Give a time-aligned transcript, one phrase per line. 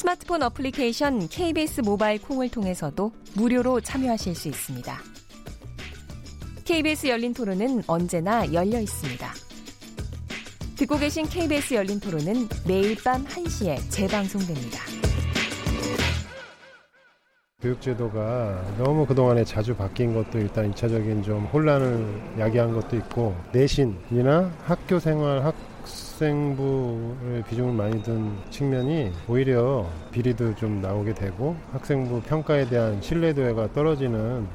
[0.00, 4.98] 스마트폰 어플리케이션 KBS 모바일 콩을 통해서도 무료로 참여하실 수 있습니다.
[6.64, 9.30] KBS 열린 토론은 언제나 열려 있습니다.
[10.78, 14.78] 듣고 계신 KBS 열린 토론은 매일 밤 1시에 재방송됩니다.
[17.60, 24.98] 교육제도가 너무 그동안에 자주 바뀐 것도 일단 2차적인 좀 혼란을 야기한 것도 있고 내신이나 학교
[24.98, 25.69] 생활 학
[26.20, 34.46] 생부의 비중을 많이 둔 측면이 오히려 비리도 좀 나오게 되고 학생부 평가에 대한 신뢰도가 떨어지는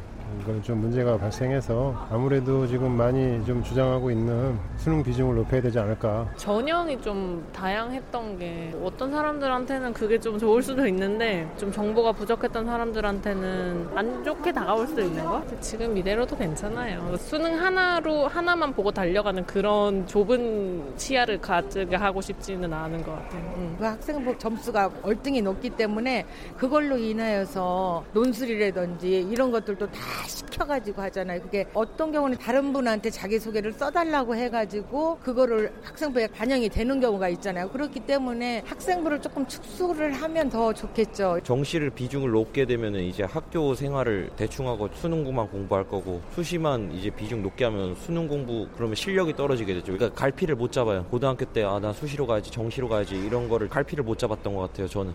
[0.42, 6.28] 이건 좀 문제가 발생해서 아무래도 지금 많이 좀 주장하고 있는 수능 비중을 높여야 되지 않을까.
[6.36, 13.90] 전형이 좀 다양했던 게 어떤 사람들한테는 그게 좀 좋을 수도 있는데 좀 정보가 부족했던 사람들한테는
[13.96, 15.44] 안 좋게 다가올 수도 있는 거?
[15.62, 17.16] 지금 이대로도 괜찮아요.
[17.18, 23.54] 수능 하나로 하나만 보고 달려가는 그런 좁은 시야를 가지게 하고 싶지는 않은 것 같아요.
[23.58, 23.76] 응.
[23.80, 26.26] 그 학생부 점수가 월등히 높기 때문에
[26.58, 31.42] 그걸로 인하여서 논술이라든지 이런 것들도 다 시켜가지고 하잖아요.
[31.42, 37.70] 그게 어떤 경우는 다른 분한테 자기소개를 써달라고 해가지고 그거를 학생부에 반영이 되는 경우가 있잖아요.
[37.70, 41.42] 그렇기 때문에 학생부를 조금 축소를 하면 더 좋겠죠.
[41.44, 47.44] 정시를 비중을 높게 되면 이제 학교 생활을 대충 하고 수능고만 공부할 거고 수시만 이제 비중
[47.44, 49.94] 높게 하면 수능 공부 그러면 실력이 떨어지게 되죠.
[49.94, 51.06] 그러니까 갈피를 못 잡아요.
[51.06, 54.88] 고등학교 때 아 나 수시로 가야지 정시로 가야지 이런 거를 갈피를 못 잡았던 것 같아요.
[54.88, 55.14] 저는.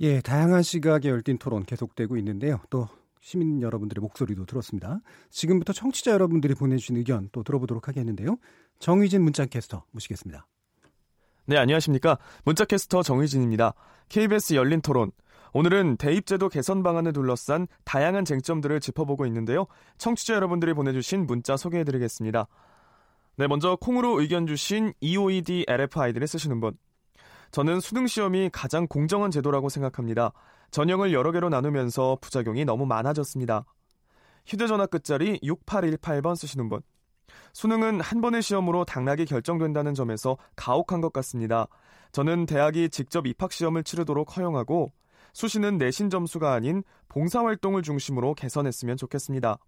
[0.00, 2.60] 예, 다양한 시각의 열띤 토론 계속되고 있는데요.
[2.70, 2.88] 또
[3.20, 5.00] 시민 여러분들의 목소리도 들었습니다.
[5.30, 8.38] 지금부터 청취자 여러분들이 보내주신 의견 또 들어보도록 하겠는데요.
[8.78, 10.46] 정의진 문자캐스터 모시겠습니다.
[11.46, 12.18] 네, 안녕하십니까.
[12.44, 13.74] 문자캐스터 정의진입니다.
[14.08, 15.12] KBS 열린 토론.
[15.52, 19.66] 오늘은 대입제도 개선 방안을 둘러싼 다양한 쟁점들을 짚어보고 있는데요.
[19.98, 22.46] 청취자 여러분들이 보내주신 문자 소개해드리겠습니다.
[23.36, 26.76] 네, 먼저 콩으로 의견 주신 EOED LFI들을 쓰시는 분.
[27.50, 30.32] 저는 수능 시험이 가장 공정한 제도라고 생각합니다.
[30.70, 33.64] 전형을 여러 개로 나누면서 부작용이 너무 많아졌습니다.
[34.46, 36.80] 휴대전화 끝자리 6818번 쓰시는 분.
[37.52, 41.66] 수능은 한 번의 시험으로 당락이 결정된다는 점에서 가혹한 것 같습니다.
[42.12, 44.92] 저는 대학이 직접 입학 시험을 치르도록 허용하고
[45.32, 49.58] 수시는 내신 점수가 아닌 봉사활동을 중심으로 개선했으면 좋겠습니다.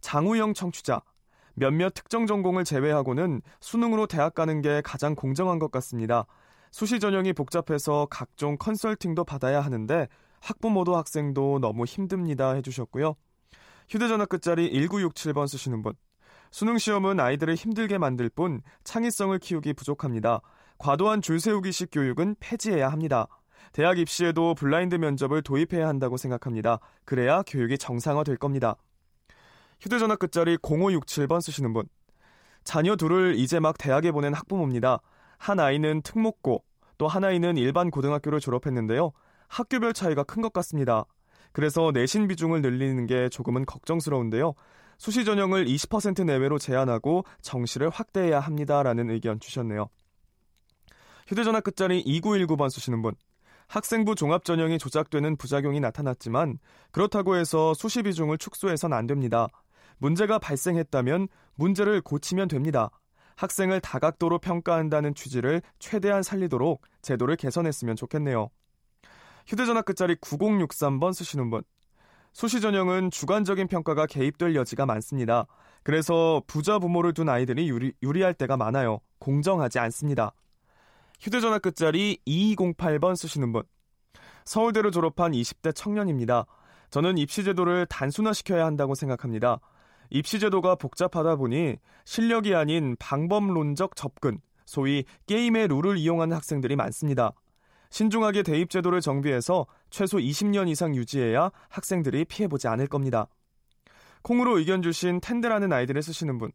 [0.00, 1.02] 장우영 청취자.
[1.54, 6.26] 몇몇 특정 전공을 제외하고는 수능으로 대학 가는 게 가장 공정한 것 같습니다.
[6.70, 10.08] 수시 전형이 복잡해서 각종 컨설팅도 받아야 하는데
[10.40, 13.14] 학부모도 학생도 너무 힘듭니다 해주셨고요.
[13.88, 15.94] 휴대전화 끝자리 1967번 쓰시는 분.
[16.52, 20.40] 수능 시험은 아이들을 힘들게 만들 뿐 창의성을 키우기 부족합니다.
[20.78, 23.26] 과도한 줄 세우기식 교육은 폐지해야 합니다.
[23.72, 26.80] 대학 입시에도 블라인드 면접을 도입해야 한다고 생각합니다.
[27.04, 28.76] 그래야 교육이 정상화될 겁니다.
[29.80, 31.84] 휴대전화 끝자리 0567번 쓰시는 분.
[32.64, 35.00] 자녀 둘을 이제 막 대학에 보낸 학부모입니다.
[35.40, 36.62] 한 아이는 특목고,
[36.98, 39.10] 또 한 아이는 일반 고등학교를 졸업했는데요.
[39.48, 41.06] 학교별 차이가 큰 것 같습니다.
[41.52, 44.52] 그래서 내신 비중을 늘리는 게 조금은 걱정스러운데요.
[44.98, 49.88] 수시 전형을 20% 내외로 제한하고 정시를 확대해야 합니다라는 의견 주셨네요.
[51.26, 53.14] 휴대전화 끝자리 2919번 쓰시는 분.
[53.68, 56.58] 학생부 종합 전형이 조작되는 부작용이 나타났지만
[56.90, 59.48] 그렇다고 해서 수시 비중을 축소해선 안 됩니다.
[59.96, 62.90] 문제가 발생했다면 문제를 고치면 됩니다.
[63.40, 68.50] 학생을 다각도로 평가한다는 취지를 최대한 살리도록 제도를 개선했으면 좋겠네요.
[69.46, 71.62] 휴대전화 끝자리 9063번 쓰시는 분.
[72.34, 75.46] 수시 전형은 주관적인 평가가 개입될 여지가 많습니다.
[75.82, 79.00] 그래서 부자 부모를 둔 아이들이 유리, 유리할 때가 많아요.
[79.18, 80.32] 공정하지 않습니다.
[81.18, 83.62] 휴대전화 끝자리 2208번 쓰시는 분.
[84.44, 86.44] 서울대를 졸업한 20대 청년입니다.
[86.90, 89.60] 저는 입시제도를 단순화시켜야 한다고 생각합니다.
[90.10, 97.32] 입시제도가 복잡하다 보니 실력이 아닌 방법론적 접근, 소위 게임의 룰을 이용하는 학생들이 많습니다.
[97.90, 103.26] 신중하게 대입제도를 정비해서 최소 20년 이상 유지해야 학생들이 피해보지 않을 겁니다.
[104.22, 106.52] 콩으로 의견 주신 텐데라는 아이들을 쓰시는 분.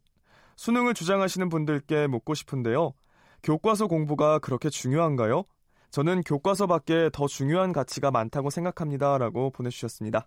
[0.56, 2.94] 수능을 주장하시는 분들께 묻고 싶은데요.
[3.42, 5.44] 교과서 공부가 그렇게 중요한가요?
[5.90, 9.18] 저는 교과서 밖에 더 중요한 가치가 많다고 생각합니다.
[9.18, 10.26] 라고 보내주셨습니다.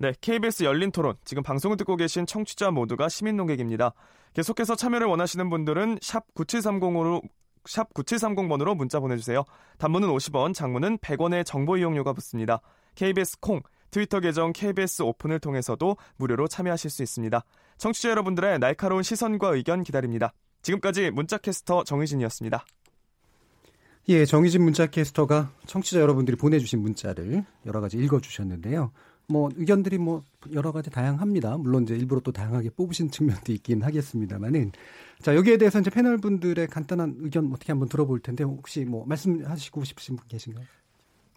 [0.00, 1.14] 네, KBS 열린 토론.
[1.26, 3.92] 지금 방송을 듣고 계신 청취자 모두가 시민 농객입니다.
[4.32, 7.20] 계속해서 참여를 원하시는 분들은 샵 9730으로
[7.66, 9.44] 샵 9730번으로 문자 보내주세요.
[9.76, 12.62] 단문은 50원, 장문은 100원의 정보 이용료가 붙습니다.
[12.94, 13.60] KBS 콩,
[13.90, 17.44] 트위터 계정 KBS 오픈을 통해서도 무료로 참여하실 수 있습니다.
[17.76, 20.32] 청취자 여러분들의 날카로운 시선과 의견 기다립니다.
[20.62, 22.64] 지금까지 문자캐스터 정희진이었습니다.
[24.08, 28.92] 예, 정희진 문자캐스터가 청취자 여러분들이 보내주신 문자를 여러 가지 읽어주셨는데요.
[29.30, 31.56] 뭐 의견들이 뭐 여러 가지 다양합니다.
[31.56, 34.72] 물론 이제 일부러 또 다양하게 뽑으신 측면도 있긴 하겠습니다만은
[35.22, 39.84] 자 여기에 대해서 이제 패널 분들의 간단한 의견 어떻게 한번 들어볼 텐데 혹시 뭐 말씀하시고
[39.84, 40.66] 싶으신 분 계신가요?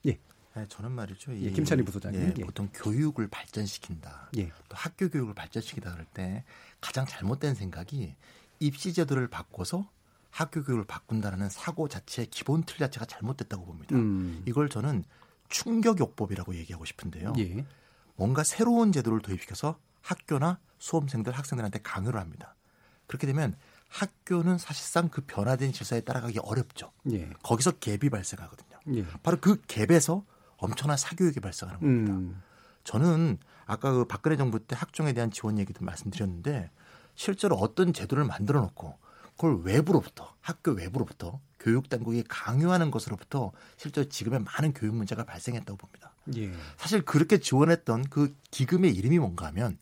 [0.07, 0.18] 예.
[0.56, 1.36] 네, 저는 말이죠.
[1.36, 2.22] 예, 김찬희 부소장님.
[2.22, 2.44] 예, 예.
[2.44, 4.31] 보통 교육을 발전시킨다.
[4.38, 4.48] 예.
[4.69, 6.44] 또 학교 교육을 발전시키다 그럴 때
[6.81, 8.16] 가장 잘못된 생각이
[8.60, 9.88] 입시 제도를 바꿔서
[10.31, 13.96] 학교 교육을 바꾼다는 사고 자체의 기본 틀 자체가 잘못됐다고 봅니다.
[13.96, 14.42] 음.
[14.48, 15.04] 이걸 저는
[15.50, 17.34] 충격요법이라고 얘기하고 싶은데요.
[17.38, 17.66] 예.
[18.15, 22.56] 뭔가 새로운 제도를 도입시켜서 학교나 수험생들, 학생들한테 강요를 합니다.
[23.07, 23.56] 그렇게 되면
[23.89, 26.92] 학교는 사실상 그 변화된 질서에 따라가기 어렵죠.
[27.12, 27.30] 예.
[27.44, 28.80] 거기서 갭이 발생하거든요.
[28.95, 29.06] 예.
[29.21, 30.24] 바로 그 갭에서
[30.57, 32.13] 엄청난 사교육이 발생하는 겁니다.
[32.13, 32.42] 음.
[32.83, 36.69] 저는 아까 그 박근혜 정부 때 학종에 대한 지원 얘기도 말씀드렸는데
[37.15, 38.98] 실제로 어떤 제도를 만들어 놓고
[39.36, 46.12] 그걸 외부로부터 학교 외부로부터 교육 당국이 강요하는 것으로부터 실제로 지금의 많은 교육 문제가 발생했다고 봅니다.
[46.36, 46.52] 예.
[46.78, 49.78] 사실 그렇게 지원했던 그 기금의 이름이 뭔가 하면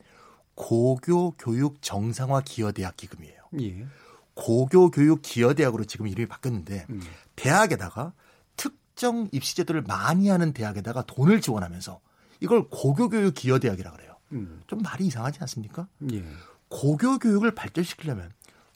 [0.56, 3.42] 고교 교육 정상화 기여대학 기금이에요.
[3.62, 3.86] 예.
[4.34, 7.02] 고교 교육 기여대학으로 지금 이름이 바뀌었는데 음.
[7.36, 8.14] 대학에다가
[8.56, 12.00] 특정 입시 제도를 많이 하는 대학에다가 돈을 지원하면서
[12.40, 14.16] 이걸 고교 교육 기여대학이라 그래요.
[14.32, 14.62] 음.
[14.68, 15.88] 좀 말이 이상하지 않습니까?
[16.14, 16.24] 예.
[16.70, 18.32] 고교 교육을 발전시키려면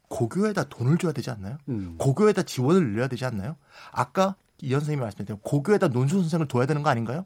[0.10, 1.58] 고교에다 돈을 줘야 되지 않나요?
[1.70, 1.96] 음.
[1.98, 3.56] 고교에다 지원을 늘려야 되지 않나요?
[3.92, 7.26] 아까 이현 선생님이 말씀하신 고교에다 논술 선생을 둬야 되는 거 아닌가요?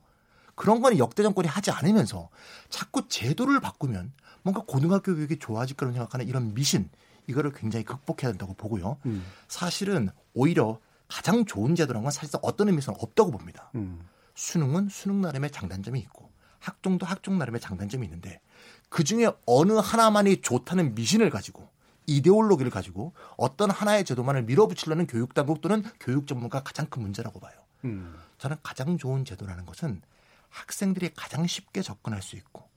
[0.60, 2.28] 그런 거는 역대 정권이 하지 않으면서
[2.68, 4.12] 자꾸 제도를 바꾸면
[4.44, 6.90] 뭔가 고등학교 교육이 좋아질 거라고 생각하는 이런 미신
[7.28, 8.98] 이거를 굉장히 극복해야 된다고 보고요.
[9.06, 9.26] 음.
[9.48, 13.72] 사실은 오히려 가장 좋은 제도라는 건 사실상 어떤 의미에서는 없다고 봅니다.
[13.76, 14.02] 음.
[14.36, 16.30] 수능은 수능 나름의 장단점이 있고
[16.60, 18.42] 학종도 학종 나름의 장단점이 있는데
[18.90, 21.70] 그 중에 어느 하나만이 좋다는 미신을 가지고
[22.06, 27.54] 이데올로기를 가지고 어떤 하나의 제도만을 밀어붙이려는 교육 당국 또는 교육 전문가 가장 큰 문제라고 봐요.
[27.86, 28.14] 음.
[28.40, 30.02] 저는 가장 좋은 제도라는 것은
[30.50, 32.68] 학생들이 가장 쉽게 접근할 수 있고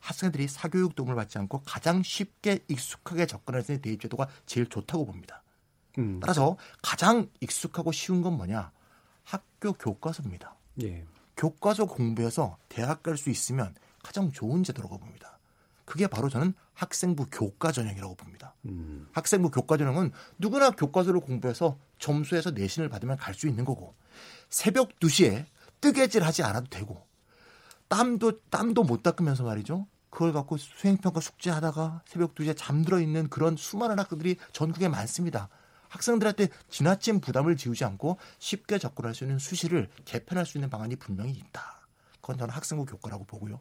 [0.00, 5.06] 학생들이 사교육 도움을 받지 않고 가장 쉽게 익숙하게 접근할 수 있는 대입 제도가 제일 좋다고
[5.06, 5.42] 봅니다.
[5.98, 6.18] 음.
[6.20, 8.72] 따라서 가장 익숙하고 쉬운 건 뭐냐?
[9.24, 10.56] 학교 교과서입니다.
[10.82, 11.04] 예.
[11.36, 15.38] 교과서 공부해서 대학 갈 수 있으면 가장 좋은 제도라고 봅니다.
[15.84, 18.54] 그게 바로 저는 학생부 교과 전형이라고 봅니다.
[18.64, 19.08] 음.
[19.12, 23.94] 학생부 교과 전형은 누구나 교과서를 공부해서 점수에서 내신을 받으면 갈 수 있는 거고
[24.48, 25.46] 새벽 2시에
[25.80, 27.06] 뜨개질 하지 않아도 되고
[27.92, 29.86] 땀도 땀도 못 닦으면서 말이죠.
[30.08, 35.50] 그걸 갖고 수행평가 숙제하다가 새벽 2시에 잠들어 있는 그런 수많은 학생들이 전국에 많습니다.
[35.90, 41.32] 학생들한테 지나친 부담을 지우지 않고 쉽게 접근할 수 있는 수시를 개편할 수 있는 방안이 분명히
[41.32, 41.86] 있다.
[42.22, 43.60] 그건 저는 학생부 교과라고 보고요.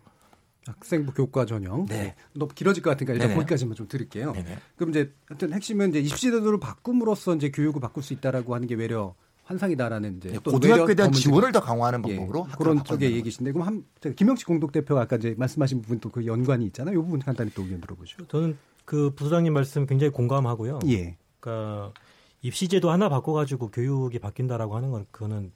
[0.65, 1.85] 학생부 교과 전형.
[1.87, 2.15] 네.
[2.31, 3.37] 너무 길어질 것 같으니까 일단 네네.
[3.37, 4.31] 거기까지만 좀 드릴게요.
[4.31, 4.59] 네네.
[4.77, 8.75] 그럼 이제 하여튼 핵심은 이제 입시 제도를 바꿈으로써 이제 교육을 바꿀 수 있다라고 하는 게
[8.75, 9.13] 외려
[9.51, 13.51] 환상이다라는 이제 네, 또 고등학교에 대한 지원을 더 강화하는 예, 방법으로 학교를 그런 쪽의 얘기신데
[13.51, 16.99] 그럼 한 제가 김영식 공동 대표가 아까 이제 말씀하신 부분 또그 연관이 있잖아요.
[16.99, 18.25] 이 부분 간단히 또 의견 들어보죠.
[18.27, 20.79] 저는 그 부소장님 말씀 굉장히 공감하고요.
[20.87, 21.17] 예.
[21.39, 21.93] 그러니까
[22.41, 25.51] 입시제도 하나 바꿔가지고 교육이 바뀐다라고 하는 건 그거는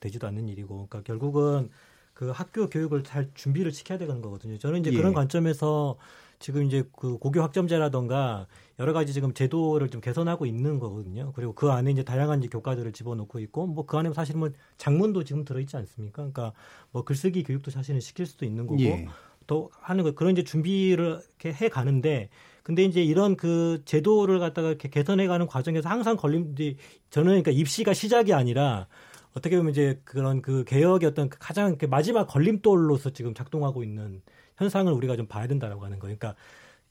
[0.00, 1.70] 되지도 않는 일이고, 그러니까 결국은
[2.14, 4.58] 그 학교 교육을 잘 준비를 시켜야 되는 거거든요.
[4.58, 4.96] 저는 이제 예.
[4.96, 5.96] 그런 관점에서
[6.38, 8.46] 지금 이제 그 고교 학점제라던가
[8.78, 11.32] 여러 가지 지금 제도를 좀 개선하고 있는 거거든요.
[11.34, 15.24] 그리고 그 안에 이제 다양한 이제 교과들을 집어넣고 있고, 뭐 그 안에 사실은 뭐 장문도
[15.24, 16.16] 지금 들어있지 않습니까?
[16.16, 16.52] 그러니까
[16.92, 19.06] 뭐 글쓰기 교육도 사실은 시킬 수도 있는 거고, 예.
[19.46, 22.28] 또 하는 거 그런 이제 준비를 이렇게 해 가는데
[22.62, 26.76] 근데 이제 이런 그 제도를 갖다가 이렇게 개선해 가는 과정에서 항상 걸림들이
[27.10, 28.88] 저는 그러니까 입시가 시작이 아니라
[29.32, 34.20] 어떻게 보면 이제 그런 그 개혁의 어떤 그 가장 마지막 걸림돌로서 지금 작동하고 있는
[34.58, 36.16] 현상을 우리가 좀 봐야 된다라고 하는 거예요.
[36.18, 36.38] 그러니까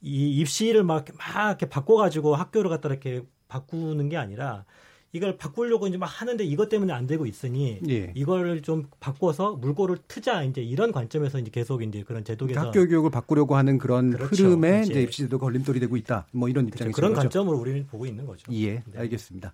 [0.00, 4.64] 이 입시를 막, 막 이렇게 바꿔가지고 학교를 갖다 이렇게 바꾸는 게 아니라
[5.12, 8.12] 이걸 바꾸려고 이제 막 하는데 이것 때문에 안 되고 있으니 예.
[8.14, 12.86] 이거를 좀 바꿔서 물꼬를 트자 이제 이런 관점에서 이제 계속 이제 그런 제도 개선 학교
[12.86, 14.44] 교육을 바꾸려고 하는 그런 그렇죠.
[14.44, 16.26] 흐름에 이제 이제 입시 제도가 걸림돌이 되고 있다.
[16.32, 16.76] 뭐 이런 그렇죠.
[16.76, 17.22] 입장이신 그런 거죠.
[17.22, 18.52] 관점으로 우리는 보고 있는 거죠.
[18.52, 18.98] 예, 네.
[18.98, 19.52] 알겠습니다.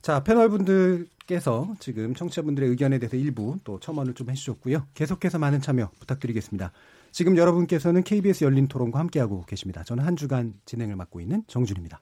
[0.00, 4.86] 자, 패널 분들께서 지금 청취자분들의 의견에 대해서 일부 또 첨언을 좀 해주셨고요.
[4.94, 6.72] 계속해서 많은 참여 부탁드리겠습니다.
[7.14, 9.84] 지금 여러분께서는 KBS 열린 토론과 함께하고 계십니다.
[9.84, 12.00] 저는 한 주간 진행을 맡고 있는 정준입니다.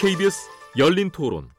[0.00, 1.50] KBS 열린 토론.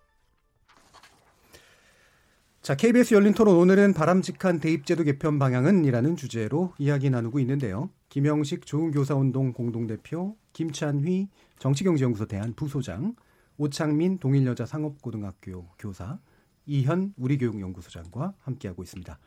[2.63, 7.91] 자, KBS 열린 토론 오늘은 바람직한 대입제도 개편 방향은이라는 주제로 이야기 나누고 있는데요.
[8.09, 13.15] 김영식 좋은교사운동 공동대표, 김찬휘 정치경제연구소 대한 부소장,
[13.57, 16.17] 오창민 동일여자 상업고등학교 교사,
[16.65, 19.19] 이현 우리교육연구소장과 함께하고 있습니다.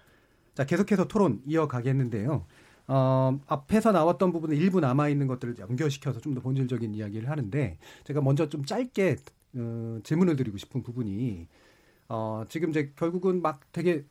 [0.56, 2.44] 자, 계속해서 토론 이어가겠는데요.
[2.88, 8.48] 어, 앞에서 나왔던 부분은 일부 남아있는 것들을 연결시켜서 좀 더 본질적인 이야기를 하는데 제가 먼저
[8.48, 9.16] 좀 짧게
[9.54, 11.46] 어, 질문을 드리고 싶은 부분이
[12.08, 14.04] 어, 지금 이제 결국은 막 되게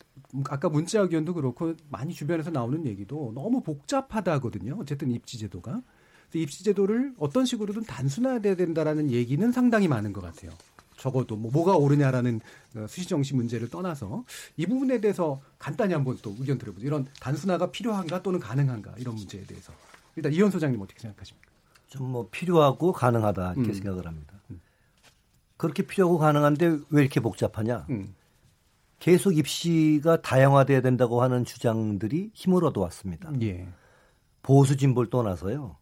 [0.50, 4.78] 아까 문자 의견도 그렇고 많이 주변에서 나오는 얘기도 너무 복잡하다거든요.
[4.80, 5.82] 어쨌든 입지제도가.
[6.34, 10.52] 입시제도를 어떤 식으로든 단순화돼야 된다라는 얘기는 상당히 많은 것 같아요.
[11.06, 12.42] 적어도 뭐 뭐가 옳으냐라는
[12.76, 14.26] 어, 수시 정시 문제를 떠나서
[14.58, 16.86] 이 부분에 대해서 간단히 한번 또 의견 들어보죠.
[16.86, 19.72] 이런 단순화가 필요한가 또는 가능한가 이런 문제에 대해서
[20.16, 21.52] 일단 이현 소장님 어떻게 생각하십니까?
[21.88, 23.74] 좀 뭐 필요하고 가능하다 이렇게 음.
[23.74, 24.34] 생각을 합니다.
[24.50, 24.60] 음.
[25.58, 27.86] 그렇게 필요하고 가능한데 왜 이렇게 복잡하냐?
[27.92, 28.16] 음.
[29.00, 33.32] 계속 입시가 다양화돼야 된다고 하는 주장들이 힘을 얻어왔습니다.
[33.42, 33.68] 예.
[34.42, 35.78] 보수 진보를 떠나서요.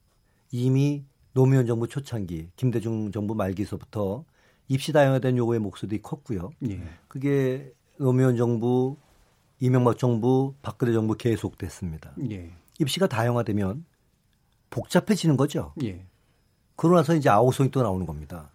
[0.52, 4.26] 이미 노무현 정부 초창기, 김대중 정부 말기서부터
[4.68, 6.52] 입시 다양화된 요구의 목소리 컸고요.
[6.70, 6.82] 예.
[7.08, 8.98] 그게 노무현 정부,
[9.60, 12.14] 이명박 정부, 박근혜 정부 계속됐습니다.
[12.32, 12.52] 예.
[12.80, 13.86] 입시가 다양화되면
[14.70, 15.74] 복잡해지는 거죠.
[15.84, 16.06] 예.
[16.76, 18.50] 그러고 나서 이제 아우성이 또 나오는 겁니다.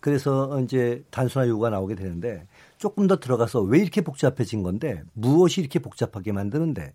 [0.00, 2.46] 그래서 이제 단순화 요구가 나오게 되는데
[2.78, 6.94] 조금 더 들어가서 왜 이렇게 복잡해진 건데 무엇이 이렇게 복잡하게 만드는데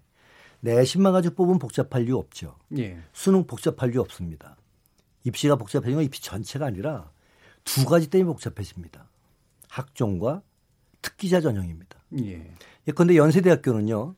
[0.61, 2.55] 내신만 가지고 뽑으면 복잡할 이유 없죠.
[2.77, 2.97] 예.
[3.13, 4.57] 수능 복잡할 이유 없습니다.
[5.23, 7.11] 입시가 복잡해지면 입시 전체가 아니라
[7.65, 9.09] 두 가지 때문에 복잡해집니다.
[9.67, 10.41] 학종과
[11.01, 11.99] 특기자 전형입니다.
[12.19, 12.49] 예.
[12.87, 14.15] 예컨대 연세대학교는요,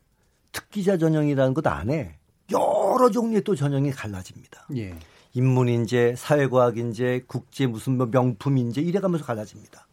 [0.51, 2.19] 특기자 전형이라는 것 안에
[2.51, 4.67] 여러 종류의 또 전형이 갈라집니다.
[4.77, 4.95] 예.
[5.33, 9.87] 인문인재, 사회과학인재, 국제 무슨 뭐 명품인재 이래가면서 갈라집니다.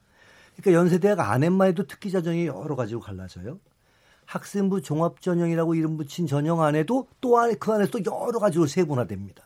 [0.56, 3.58] 그러니까 연세대학 안에만 해도 특기자 전형이 여러 가지로 갈라져요.
[4.26, 9.43] 학생부 종합 전형이라고 이름 붙인 전형 안에도 또 안에 그 안에서 또 여러 가지로 세분화됩니다.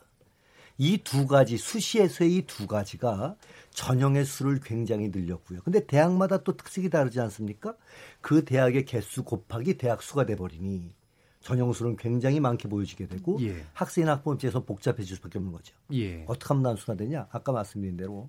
[0.79, 3.37] 이 두 가지 수시에서의 이 두 가지가
[3.71, 5.61] 전형의 수를 굉장히 늘렸고요.
[5.63, 7.77] 근데 대학마다 또 특색이 다르지 않습니까?
[8.21, 10.95] 그 대학의 개수 곱하기 대학 수가 돼 버리니
[11.41, 13.65] 전형 수는 굉장히 많게 보여지게 되고 예.
[13.73, 15.75] 학생이나 학부모 입장에서 복잡해질 수밖에 없는 거죠.
[15.93, 16.25] 예.
[16.27, 17.29] 어떻게 하면 단순화되냐?
[17.31, 18.29] 아까 말씀드린 대로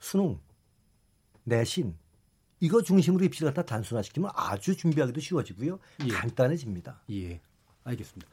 [0.00, 0.38] 수능,
[1.44, 1.96] 내신,
[2.60, 5.78] 이거 중심으로 입시를 갖다 단순화시키면 아주 준비하기도 쉬워지고요.
[6.04, 6.08] 예.
[6.08, 7.02] 간단해집니다.
[7.12, 7.40] 예.
[7.84, 8.28] 알겠습니다.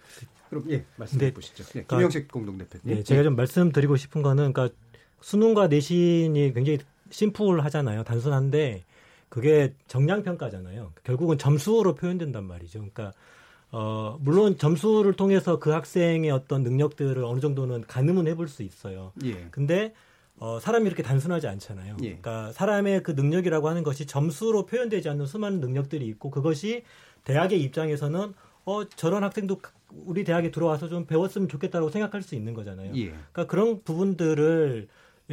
[0.53, 1.33] 그럼 예, 말씀해 네.
[1.33, 1.63] 보시죠.
[1.63, 2.79] 예, 그러니까 김영식 공동대표.
[2.83, 4.75] 네, 제가 좀 말씀드리고 싶은 거는 그러니까
[5.21, 6.79] 수능과 내신이 굉장히
[7.09, 8.03] 심플하잖아요.
[8.03, 8.83] 단순한데
[9.29, 10.93] 그게 정량 평가잖아요.
[11.03, 12.79] 결국은 점수로 표현된단 말이죠.
[12.79, 13.13] 그러니까
[13.71, 19.11] 어, 물론 점수를 통해서 그 학생의 어떤 능력들을 어느 정도는 가늠은 해볼 수 있어요.
[19.23, 19.47] 예.
[19.49, 19.93] 근데
[20.37, 21.97] 어, 사람이 이렇게 단순하지 않잖아요.
[22.01, 22.17] 예.
[22.17, 26.83] 그러니까 사람의 그 능력이라고 하는 것이 점수로 표현되지 않는 수많은 능력들이 있고 그것이
[27.23, 28.33] 대학의 입장에서는
[28.65, 29.59] 어, 저런 학생도
[30.05, 32.91] 우리 대학에 들어와서 좀 배웠으면 좋겠다고 생각할 수 있는 거잖아요.
[32.95, 33.07] 예.
[33.09, 34.87] 그러니까 그런 부분들을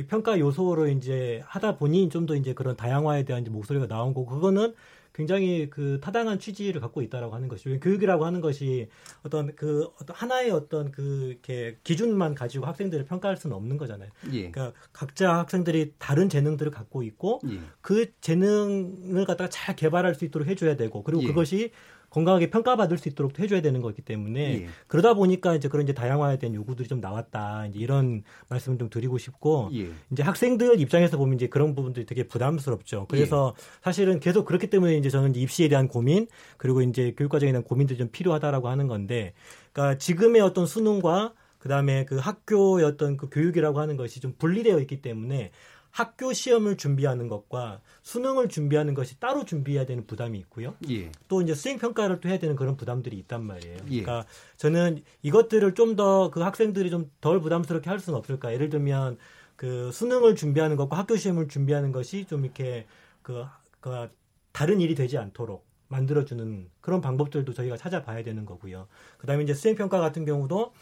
[0.09, 4.27] 평가 요소로 이제 하다 보니 좀 더 이제 그런 다양화에 대한 이제 목소리가 나온 거고
[4.27, 4.75] 그거는
[5.13, 7.81] 굉장히 그 타당한 취지를 갖고 있다라고 하는 것이죠.
[7.81, 8.89] 교육이라고 하는 것이
[9.25, 14.09] 어떤 그 어떤 하나의 어떤 그 이렇게 기준만 가지고 학생들을 평가할 수는 없는 거잖아요.
[14.33, 14.51] 예.
[14.51, 17.59] 그러니까 각자 학생들이 다른 재능들을 갖고 있고 예.
[17.81, 21.27] 그 재능을 갖다가 잘 개발할 수 있도록 해줘야 되고 그리고 예.
[21.27, 21.73] 그것이
[22.11, 24.67] 건강하게 평가받을 수 있도록 해줘야 되는 거기 때문에 예.
[24.89, 29.19] 그러다 보니까 이제 그런 이제 다양화에 대한 요구들이 좀 나왔다 이제 이런 말씀을 좀 드리고
[29.19, 29.91] 싶고 예.
[30.11, 33.07] 이제 학생들 입장에서 보면 이제 그런 부분들이 되게 부담스럽죠.
[33.09, 33.63] 그래서 예.
[33.83, 36.27] 사실은 계속 그렇기 때문에 이제 저는 입시에 대한 고민
[36.57, 39.33] 그리고 이제 교육과정에 대한 고민들이 좀 필요하다라고 하는 건데,
[39.73, 45.03] 그러니까 지금의 어떤 수능과 그다음에 그 학교의 어떤 그 교육이라고 하는 것이 좀 분리되어 있기
[45.03, 45.51] 때문에
[45.91, 50.75] 학교 시험을 준비하는 것과 수능을 준비하는 것이 따로 준비해야 되는 부담이 있고요.
[50.89, 51.11] 예.
[51.29, 53.77] 또 이제 수행 평가를 또 해야 되는 그런 부담들이 있단 말이에요.
[53.91, 54.03] 예.
[54.03, 58.53] 그러니까 저는 이것들을 좀 더 그 학생들이 좀 덜 부담스럽게 할 수는 없을까?
[58.53, 59.19] 예를 들면
[59.57, 62.87] 그 수능을 준비하는 것과 학교 시험을 준비하는 것이 좀 이렇게
[63.23, 63.45] 그,
[63.81, 64.09] 그
[64.53, 68.87] 다른 일이 되지 않도록 만들어주는 그런 방법들도 저희가 찾아봐야 되는 거고요.
[69.19, 70.73] 그다음에 이제 수행 평가 같은 경우도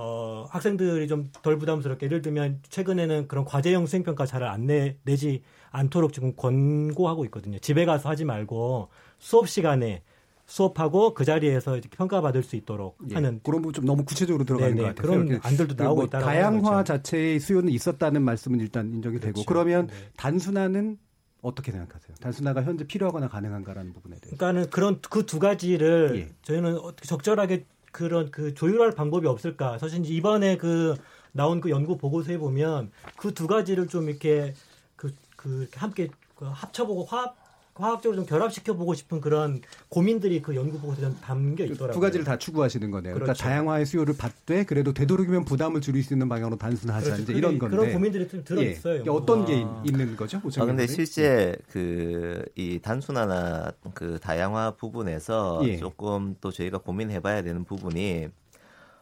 [0.00, 6.12] 어, 학생들이 좀 덜 부담스럽게 예를 들면 최근에는 그런 과제형 수행평가 잘안 내, 내지 않도록
[6.12, 7.58] 지금 권고하고 있거든요.
[7.58, 8.88] 집에 가서 하지 말고
[9.18, 10.02] 수업 시간에
[10.46, 14.88] 수업하고 그 자리에서 평가받을 수 있도록 예, 하는 그런 부분 좀 너무 구체적으로 들어가는 네네,
[14.88, 15.24] 것 같아요.
[15.24, 16.20] 그런 안들도 나오고 뭐 있다.
[16.20, 19.34] 다양화 자체의 수요는 있었다는 말씀은 일단 인정이 그렇죠.
[19.34, 19.94] 되고 그러면 네.
[20.16, 20.96] 단순화는
[21.42, 22.16] 어떻게 생각하세요?
[22.20, 24.36] 단순화가 현재 필요하거나 가능한가라는 부분에 대해서.
[24.36, 26.34] 그러니까는 그런 그 두 가지를 예.
[26.42, 27.66] 저희는 적절하게
[27.98, 29.78] 그런 그 조율할 방법이 없을까?
[29.78, 30.94] 사실 이번에 그
[31.32, 34.54] 나온 그 연구 보고서에 보면 그 두 가지를 좀 이렇게
[34.96, 37.36] 그, 그 함께 그 합쳐보고 화합
[37.78, 41.92] 과학적으로 좀 결합시켜 보고 싶은 그런 고민들이 그 연구 보고서에 담겨 있더라고요.
[41.92, 43.14] 두 가지를 다 추구하시는 거네요.
[43.14, 43.44] 그러니까 그렇죠.
[43.44, 47.22] 다양화의 수요를 받되 그래도 되도록이면 부담을 줄일 수 있는 방향으로 단순하자 그렇죠.
[47.22, 48.72] 이제 이런 건데 그런 고민들이 좀 들어 예.
[48.72, 49.00] 있어요.
[49.02, 50.38] 이게 어떤 게 있- 있는 거죠?
[50.58, 50.86] 아, 근데?
[50.88, 55.76] 실제 그 이 단순화나 그 다양화 부분에서 예.
[55.76, 58.28] 조금 또 저희가 고민해봐야 되는 부분이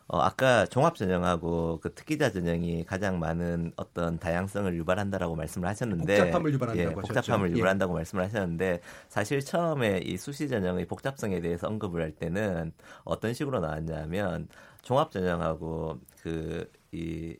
[0.08, 6.52] 어, 아까 종합 전형하고 그 특기자 전형이 가장 많은 어떤 다양성을 유발한다라고 말씀을 하셨는데 복잡함을
[6.52, 7.48] 유발한다고 예, 복잡함을 하셨죠.
[7.48, 7.58] 예.
[7.58, 12.72] 유발한다고 말씀을 하셨는데 사실 처음에 이 수시 전형의 복잡성에 대해서 언급을 할 때는
[13.02, 14.48] 어떤 식으로 나왔냐면
[14.82, 17.36] 종합 전형하고 그이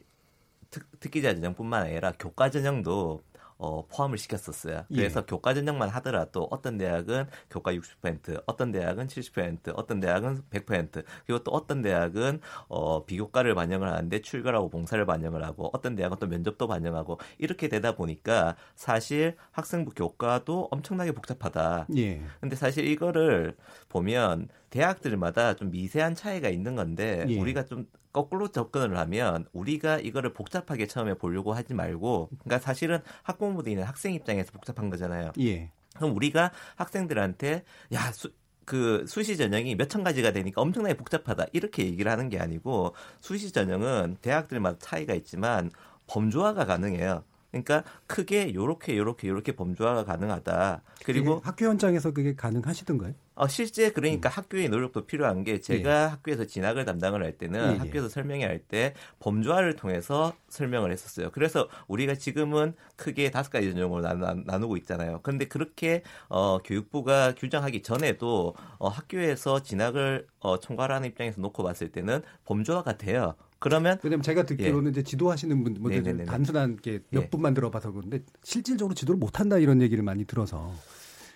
[0.99, 3.21] 특기자 전형뿐만 아니라 교과 전형도
[3.59, 4.85] 어, 포함을 시켰었어요.
[4.91, 4.97] 예.
[4.97, 11.43] 그래서 교과 전형만 하더라도 어떤 대학은 교과 60%, 어떤 대학은 70%, 어떤 대학은 100%, 그리고
[11.43, 16.69] 또 어떤 대학은 어, 비교과를 반영을 하는데 출결하고 봉사를 반영을 하고 어떤 대학은 또 면접도
[16.69, 21.87] 반영하고 이렇게 되다 보니까 사실 학생부 교과도 엄청나게 복잡하다.
[21.97, 22.23] 예.
[22.41, 23.57] 근데 사실 이거를
[23.89, 27.39] 보면 대학들마다 좀 미세한 차이가 있는 건데 예.
[27.39, 33.85] 우리가 좀 거꾸로 접근을 하면 우리가 이거를 복잡하게 처음에 보려고 하지 말고 그러니까 사실은 학부모들이나
[33.85, 35.33] 학생 입장에서 복잡한 거잖아요.
[35.41, 35.71] 예.
[35.97, 38.33] 그럼 우리가 학생들한테 야 수,
[38.65, 43.53] 그 수시 전형이 몇 천 가지가 되니까 엄청나게 복잡하다 이렇게 얘기를 하는 게 아니고 수시
[43.53, 45.71] 전형은 대학들마다 차이가 있지만
[46.07, 47.23] 범주화가 가능해요.
[47.63, 50.83] 그러니까 크게 요렇게 요렇게 요렇게 범주화가 가능하다.
[51.05, 53.15] 그리고 학교 현장에서 그게 가능하시던가요?
[53.37, 57.77] 어, 실제 그러니까 학교의 노력도 필요한 게 제가 학교에서 진학을 담당을 할 때는 예, 예.
[57.77, 61.31] 학교에서 설명회 할때 범주화를 통해서 설명을 했었어요.
[61.33, 65.21] 그래서 우리가 지금은 크게 다섯 가지 전형으로 나누, 나누 고 있잖아요.
[65.23, 72.23] 그런데 그렇게 어, 교육부가 규정하기 전에도 어, 학교에서 진학을 어, 총괄하는 입장에서 놓고 봤을 때는
[72.47, 73.35] 범주화가 돼요.
[73.59, 75.97] 그러면 왜냐면 제가 듣기로는 이제 지도하시는 분들 뭐 예.
[75.97, 76.25] 네네네네.
[76.27, 77.29] 단순한 게몇 예.
[77.29, 80.73] 분만 들어봐서 그런데 실질적으로 지도를 못 한다 이런 얘기를 많이 들어서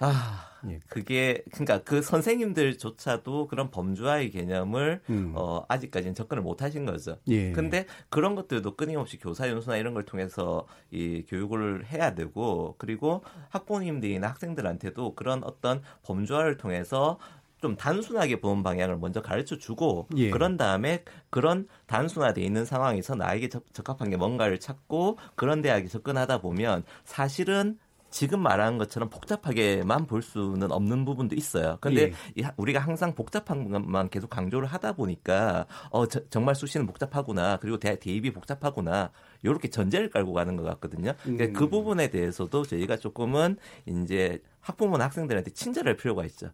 [0.03, 0.81] 아, 예.
[0.89, 5.33] 그게 그러니까 그 선생님들조차도 그런 범주화의 개념을 음.
[5.35, 7.19] 어, 아직까지는 접근을 못 하신 거죠.
[7.29, 7.53] 예.
[7.53, 14.29] 근데 그런 것들도 끊임없이 교사 연수나 이런 걸 통해서 이 교육을 해야 되고 그리고 학부모님들이나
[14.29, 17.19] 학생들한테도 그런 어떤 범주화를 통해서
[17.61, 20.31] 좀 단순하게 보는 방향을 먼저 가르쳐 주고 예.
[20.31, 26.41] 그런 다음에 그런 단순화돼 있는 상황에서 나에게 적, 적합한 게 뭔가를 찾고 그런 대학에 접근하다
[26.41, 31.79] 보면 사실은 지금 말하는 것처럼 복잡하게만 볼 수는 없는 부분도 있어요.
[31.81, 32.51] 근데 예.
[32.57, 38.01] 우리가 항상 복잡한 것만 계속 강조를 하다 보니까 어 저- 정말 수시는 복잡하구나 그리고 대,
[38.01, 39.13] 대입이 복잡하구나
[39.45, 41.13] 이렇게 전제를 깔고 가는 것 같거든요.
[41.23, 41.53] 그러니까 음.
[41.53, 43.57] 그 부분에 대해서도 저희가 조금은
[43.87, 46.51] 이제 학부모나 학생들한테 친절할 필요가 있죠.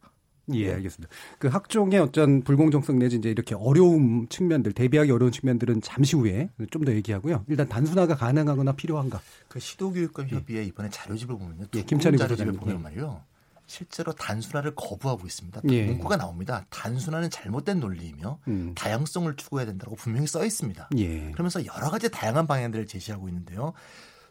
[0.54, 1.12] 예, 알겠습니다.
[1.38, 6.84] 그 학종의 어떤 불공정성 내지 이제 이렇게 어려움 측면들, 대비하기 어려운 측면들은 잠시 후에 좀
[6.84, 7.44] 더 얘기하고요.
[7.48, 9.20] 일단 단순화가 가능하거나 필요한가?
[9.48, 11.62] 그 시도교육감 협의회 이번에 자료집을 보면요.
[11.74, 12.52] 예, 두 김찬희 자료집을.
[12.52, 12.80] 보면 예.
[12.80, 13.22] 말이요.
[13.68, 15.62] 실제로 단순화를 거부하고 있습니다.
[15.70, 15.86] 예.
[15.86, 16.64] 문구가 나옵니다.
[16.70, 18.72] 단순화는 잘못된 논리이며 음.
[18.76, 20.90] 다양성을 추구해야 된다고 분명히 써 있습니다.
[20.98, 21.30] 예.
[21.32, 23.72] 그러면서 여러 가지 다양한 방향들을 제시하고 있는데요.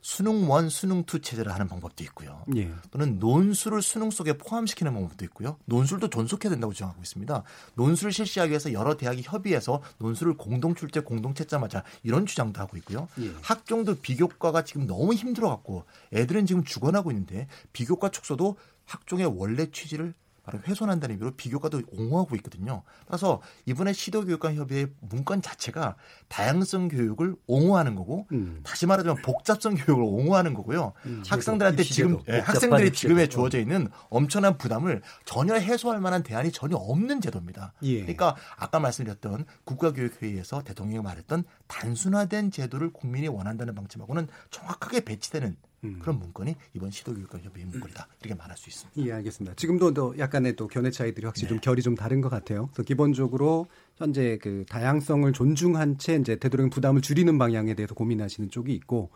[0.05, 2.43] 수능 one, 수능 two 체제를 하는 방법도 있고요.
[2.55, 2.71] 예.
[2.91, 5.57] 또는 논술을 수능 속에 포함시키는 방법도 있고요.
[5.65, 7.41] 논술도 존속해야 된다고 주장하고 있습니다.
[7.73, 13.07] 논술을 실시하기 위해서 여러 대학이 협의해서 논술을 공동 출제, 공동 채점하자 이런 주장도 하고 있고요.
[13.19, 13.31] 예.
[13.41, 20.13] 학종도 비교과가 지금 너무 힘들어 갖고 애들은 지금 죽어나고 있는데 비교과 축소도 학종의 원래 취지를
[20.45, 22.83] 바로 훼손한다는 의미로 비교과도 옹호하고 있거든요.
[23.07, 25.95] 따라서 이번에 시도교육관협의회 문건 자체가
[26.27, 28.61] 다양성 교육을 옹호하는 거고 음.
[28.63, 30.93] 다시 말하자면 복잡성 교육을 옹호하는 거고요.
[31.27, 32.39] 학생들한테 입시제도, 지금 예,
[32.87, 32.91] 입시제도.
[32.91, 37.73] 지금에 주어져 있는 엄청난 부담을 전혀 해소할 만한 대안이 전혀 없는 제도입니다.
[37.81, 38.01] 예.
[38.01, 45.99] 그러니까 아까 말씀드렸던 국가교육회의에서 대통령이 말했던 단순화된 제도를 국민이 원한다는 방침하고는 정확하게 배치되는 음.
[45.99, 49.01] 그런 문건이 이번 시도교육관협의회 문건이다 이렇게 말할 수 있습니다.
[49.05, 49.55] 예, 알겠습니다.
[49.55, 52.67] 지금도 또 약간의 또 견해 차이들이 확실히 좀 결이 좀 다른 것 같아요.
[52.67, 53.67] 그래서 기본적으로
[53.97, 59.09] 현재 그 다양성을 존중한 채 이제 되도록 부담을 줄이는 방향에 대해서 고민하시는 쪽이 있고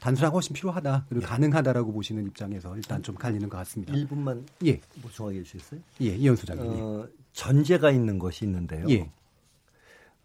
[0.00, 3.94] 단순화가 훨씬 필요하다 그리고 가능하다라고 보시는 입장에서 일단 좀 갈리는 것 같습니다.
[3.94, 5.80] 1분만 예, 보충하게 해주시겠어요?
[6.02, 6.66] 예, 이현 소장님.
[6.68, 8.84] 어, 전제가 있는 것이 있는데요.
[8.88, 9.10] 예.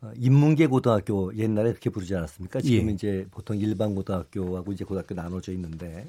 [0.02, 2.62] 어, 인문계 고등학교 옛날에 그렇게 부르지 않았습니까?
[2.62, 2.94] 지금 예.
[2.94, 6.06] 이제 보통 일반 고등학교하고 이제 고등학교 나눠져 있는데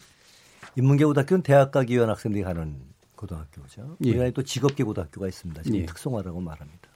[0.76, 2.76] 인문계 고등학교는 대학 가기 위한 학생들이 가는
[3.16, 3.96] 고등학교죠.
[4.04, 4.08] 예.
[4.10, 5.62] 우리나라에 또 직업계 고등학교가 있습니다.
[5.62, 5.86] 지금 예.
[5.86, 6.88] 특성화라고 말합니다.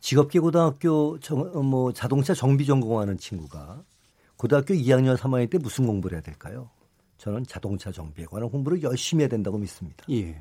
[0.00, 3.82] 직업계 고등학교 정, 어, 뭐 자동차 정비 전공하는 친구가
[4.36, 6.70] 고등학교 2학년 3학년 때 무슨 공부를 해야 될까요?
[7.18, 10.04] 저는 자동차 정비에 관한 공부를 열심히 해야 된다고 믿습니다.
[10.10, 10.40] 예.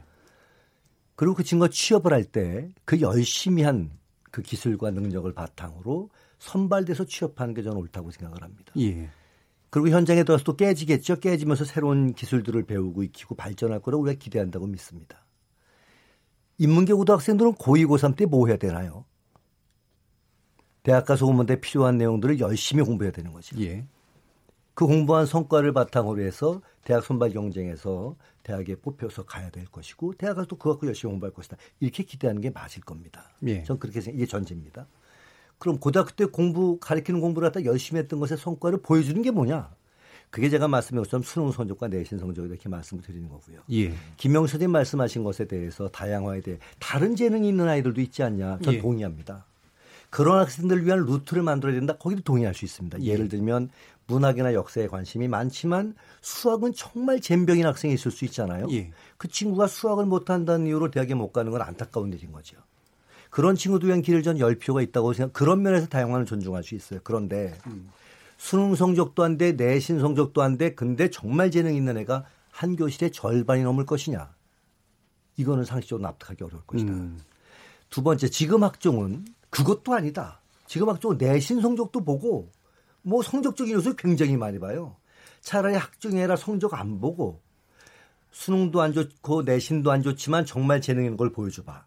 [1.15, 3.89] 그리고 그 친구가 취업을 할 때 그 열심히 한
[4.37, 8.71] 그 기술과 능력을 바탕으로 선발돼서 취업하는 게 저는 옳다고 생각을 합니다.
[8.77, 9.09] 예.
[9.71, 11.19] 그리고 현장에 들어서 또 깨지겠죠.
[11.19, 15.25] 깨지면서 새로운 기술들을 배우고 익히고 발전할 거라고 우리가 기대한다고 믿습니다.
[16.59, 19.05] 인문계 고등학생들은 고2, 고3 때 뭐 해야 되나요?
[20.83, 23.59] 대학 가서 공부에 필요한 내용들을 열심히 공부해야 되는 거죠.
[23.59, 23.87] 예.
[24.77, 30.47] 그 공부한 성과를 바탕으로 해서 대학 선발 경쟁에서 대학에 뽑혀서 가야 될 것이고 대학 가서
[30.47, 31.57] 또 그거 갖고 열심히 공부할 것이다.
[31.79, 33.23] 이렇게 기대하는 게 맞을 겁니다.
[33.47, 33.63] 예.
[33.63, 34.85] 전 그렇게 생각, 이게 전제입니다.
[35.57, 39.71] 그럼 고등학교 때 공부 가르치는 공부를 갖다 열심히 했던 것의 성과를 보여주는 게 뭐냐?
[40.29, 43.61] 그게 제가 말씀드린 것처럼 수능 성적과 내신 성적 이렇게 말씀을 드리는 거고요.
[43.71, 43.95] 예.
[44.17, 48.59] 김영수 선생님 말씀하신 것에 대해서 다양화에 대해 다른 재능이 있는 아이들도 있지 않냐?
[48.61, 48.77] 전 예.
[48.77, 49.43] 동의합니다.
[50.09, 51.97] 그런 학생들을 위한 루트를 만들어야 된다.
[51.97, 53.01] 거기도 동의할 수 있습니다.
[53.01, 53.05] 예.
[53.05, 53.69] 예를 들면
[54.07, 58.67] 문학이나 역사에 관심이 많지만 수학은 정말 젬병인 학생이 있을 수 있잖아요.
[58.71, 58.91] 예.
[59.17, 62.57] 그 친구가 수학을 못한다는 이유로 대학에 못 가는 건 안타까운 일인 거죠.
[63.29, 65.33] 그런 친구들 위한 길을 전 열 필요가 있다고 생각.
[65.33, 67.01] 그런 면에서 다양화를 존중할 수 있어요.
[67.03, 67.57] 그런데
[68.37, 70.73] 수능 성적도 안 돼, 내신 성적도 안 돼.
[70.73, 74.33] 근데 정말 재능 있는 애가 한 교실에 절반이 넘을 것이냐?
[75.35, 76.93] 이거는 상식적으로 납득하기 어려울 것이다.
[76.93, 77.19] 음.
[77.89, 80.41] 두 번째, 지금 학종은 그것도 아니다.
[80.65, 82.49] 지금 학종은 내신 성적도 보고
[83.07, 84.97] 뭐 성적적인 요소 굉장히 많이 봐요.
[85.39, 87.41] 차라리 학종이 아니라 성적 안 보고
[88.31, 91.85] 수능도 안 좋고 내신도 안 좋지만 정말 재능 있는 걸 보여줘봐.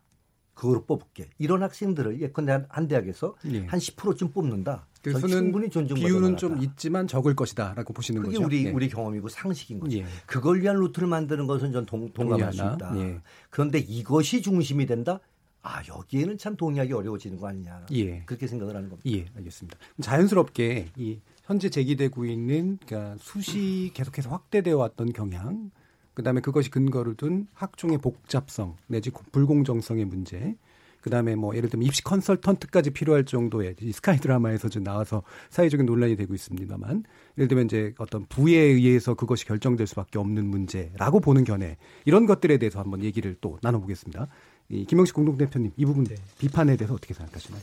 [0.54, 1.28] 그거로 뽑을게.
[1.38, 3.64] 이런 학생들을 예컨대 한- 한 대학에서 예.
[3.66, 4.87] 한 10%쯤 뽑는다.
[5.02, 6.37] 전 그래서는 충분히 존중받을 비율은.
[6.37, 8.46] 좀 있지만 적을 것이다라고 보시는 그게 거죠.
[8.46, 8.70] 우리 예.
[8.70, 9.98] 우리 경험이고 상식인 거죠.
[9.98, 10.04] 예.
[10.26, 12.59] 그걸 위한 루트를 만드는 것은 전 동, 동감할 수?
[12.62, 12.92] 있다.
[12.98, 13.20] 예.
[13.48, 15.20] 그런데 이것이 중심이 된다.
[15.62, 17.87] 아 여기에는 참 동의하기 어려워지는 거 아니냐.
[17.92, 18.23] 예.
[18.25, 19.11] 그렇게 생각을 하는 겁니다.
[19.11, 19.79] 예, 알겠습니다.
[20.01, 25.70] 자연스럽게 이 현재 제기되고 있는 그러니까 수시 계속해서 확대되어 왔던 경향,
[26.14, 30.55] 그다음에 그것이 근거를 둔 학종의 복잡성 내지 고- 불공정성의 문제,
[31.03, 36.14] 그다음에 뭐 예를 들면 입시 컨설턴트까지 필요할 정도의 이 스카이 드라마에서 좀 나와서 사회적인 논란이
[36.16, 37.05] 되고 있습니다만
[37.38, 42.59] 예를 들면 이제 어떤 부에 의해서 그것이 결정될 수밖에 없는 문제라고 보는 견해 이런 것들에
[42.59, 44.29] 대해서 한번 얘기를 또 나눠보겠습니다.
[44.70, 46.06] 이 김영식 공동대표님 이 부분
[46.38, 47.61] 비판에 대해서 어떻게 생각하시나요?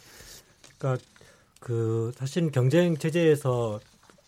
[0.78, 1.04] 그러니까
[1.60, 3.80] 그 사실 경쟁 체제에서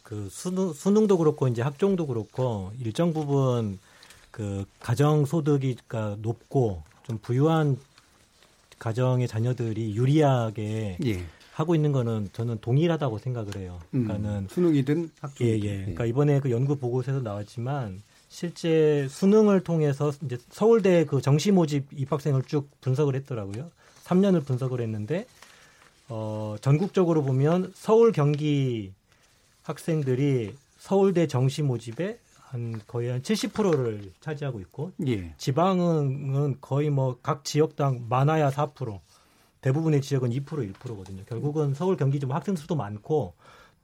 [0.03, 3.77] 그 수능 수능도 그렇고 이제 학종도 그렇고 일정 부분
[4.31, 7.77] 그 가정 소득이 그러니까 높고 좀 부유한
[8.79, 11.25] 가정의 자녀들이 유리하게 예.
[11.51, 13.79] 하고 있는 거는 저는 동일하다고 생각을 해요.
[13.93, 15.77] 음, 그러니까는 수능이든 예, 학종이든 예.
[15.79, 22.43] 그러니까 이번에 그 연구 보고서에서 나왔지만 실제 수능을 통해서 이제 서울대 그 정시 모집 입학생을
[22.43, 23.69] 쭉 분석을 했더라고요.
[24.05, 25.25] 3년을 분석을 했는데
[26.07, 28.93] 어 전국적으로 보면 서울 경기
[29.63, 35.33] 학생들이 서울대 정시 모집에 한 거의 한 70%를 차지하고 있고 예.
[35.37, 38.99] 지방은 거의 뭐 각 지역당 많아야 4%,
[39.61, 41.23] 대부분의 지역은 2% 1%거든요.
[41.25, 43.33] 결국은 서울 경기 좀 학생 수도 많고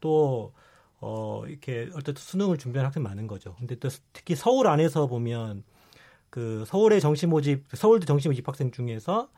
[0.02, 0.52] 또
[1.00, 3.56] 어, 이렇게 어쨌든 수능을 준비하는 학생 많은 거죠.
[3.60, 5.64] 근데 또 특히 서울 안에서 보면
[6.30, 9.30] 그 서울의 정시 모집, 서울대 정시 모집 학생 중에서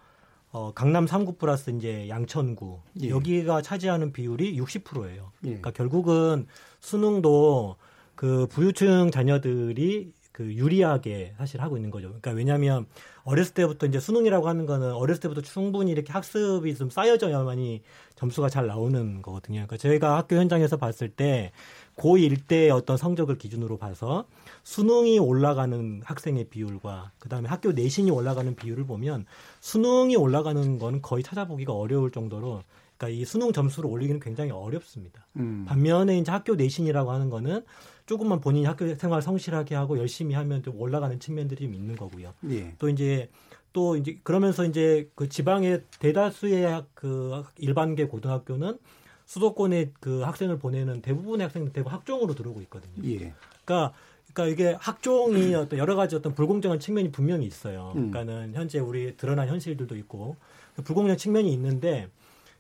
[0.52, 3.10] 어, 강남 3구 플러스 이제 양천구 예.
[3.10, 5.32] 여기가 차지하는 비율이 60%예요.
[5.44, 5.48] 예.
[5.48, 6.48] 그러니까 결국은
[6.80, 7.76] 수능도
[8.16, 12.10] 그 부유층 자녀들이 그 유리하게 사실 하고 있는 거죠.
[12.10, 12.86] 그러니까 왜냐하면
[13.24, 17.82] 어렸을 때부터 이제 수능이라고 하는 거는 어렸을 때부터 충분히 이렇게 학습이 좀 쌓여져야만이
[18.14, 19.66] 점수가 잘 나오는 거거든요.
[19.66, 21.52] 그러니까 저희가 학교 현장에서 봤을 때
[21.96, 24.28] 고1 때 어떤 성적을 기준으로 봐서
[24.62, 29.26] 수능이 올라가는 학생의 비율과 그다음에 학교 내신이 올라가는 비율을 보면
[29.60, 32.62] 수능이 올라가는 건 거의 찾아보기가 어려울 정도로
[32.96, 35.26] 그러니까 이 수능 점수를 올리기는 굉장히 어렵습니다.
[35.38, 35.66] 음.
[35.68, 37.64] 반면에 이제 학교 내신이라고 하는 거는
[38.08, 42.34] 조금만 본인이 학교 생활 성실하게 하고 열심히 하면 좀 올라가는 측면들이 좀 있는 거고요.
[42.50, 42.74] 예.
[42.80, 43.30] 또 이제
[43.74, 48.80] 또 이제 그러면서 이제 그 지방의 대다수의 학- 그 일반계 고등학교는
[49.26, 52.94] 수도권에 그 학생을 보내는 대부분의 학생들 대부분 학종으로 들어오고 있거든요.
[53.04, 53.34] 예.
[53.66, 53.94] 그러니까
[54.34, 57.92] 그러니까 이게 학종이 어떤 여러 가지 어떤 불공정한 측면이 분명히 있어요.
[57.98, 58.10] 음.
[58.12, 60.38] 그러니까는 현재 우리 드러난 현실들도 있고
[60.86, 62.08] 불공정 측면이 있는데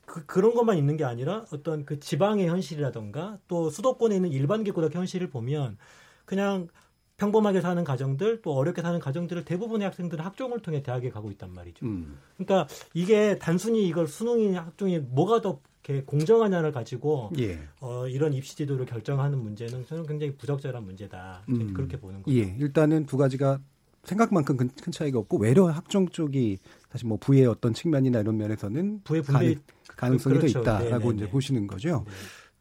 [0.07, 4.97] 그, 그런 것만 있는 게 아니라 어떤 그 지방의 현실이라던가 또 수도권에 있는 일반계 고등학교
[4.99, 5.77] 현실을 보면
[6.25, 6.69] 그냥
[7.17, 11.85] 평범하게 사는 가정들 또 어렵게 사는 가정들을 대부분의 학생들은 학종을 통해 대학에 가고 있단 말이죠.
[11.85, 12.17] 음.
[12.37, 17.59] 그러니까 이게 단순히 이걸 수능이 학종이 뭐가 더 이렇게 공정하냐를 가지고 예.
[17.81, 21.43] 어, 이런 입시 지도를 결정하는 문제는 저는 굉장히 부적절한 문제다.
[21.49, 21.73] 음.
[21.73, 22.37] 그렇게 보는 거죠.
[22.37, 22.55] 예.
[22.59, 23.59] 일단은 두 가지가
[24.03, 26.57] 생각만큼 큰, 큰 차이가 없고 외려 학종 쪽이
[26.91, 29.57] 사실 뭐 부의 어떤 측면이나 이런 면에서는 부의 분명히
[29.97, 30.61] 가능, 성이 그렇죠.
[30.63, 31.15] 더 있다라고 네네네.
[31.23, 32.05] 이제 보시는 거죠.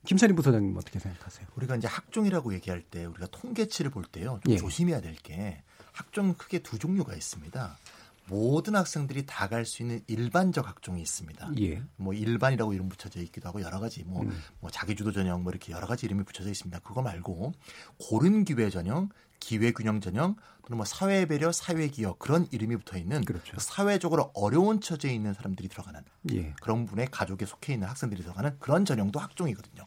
[0.07, 1.47] 김찬희 부서장님 어떻게 생각하세요?
[1.57, 4.57] 우리가 이제 학종이라고 얘기할 때 우리가 통계치를 볼 때요 좀 예.
[4.57, 7.79] 조심해야 될 게 학종 크게 두 종류가 있습니다.
[8.29, 11.51] 모든 학생들이 다 갈 수 있는 일반적 학종이 있습니다.
[11.61, 11.83] 예.
[11.97, 14.33] 뭐 일반이라고 이름 붙여져 있기도 하고 여러 가지 뭐, 음.
[14.61, 16.81] 뭐 자기주도 전형 뭐 이렇게 여러 가지 이름이 붙여져 있습니다.
[16.81, 17.53] 그거 말고
[17.99, 19.09] 고른 기회 전형,
[19.47, 23.57] 기회 균형 전형 또는 뭐 사회 배려, 사회 기여 그런 이름이 붙어 있는 그렇죠.
[23.61, 26.53] 사회적으로 어려운 처지에 있는 사람들이 들어가는 예.
[26.61, 29.87] 그런 분의 가족에 속해 있는 학생들이 들어가는 그런 전형도 학종이거든요.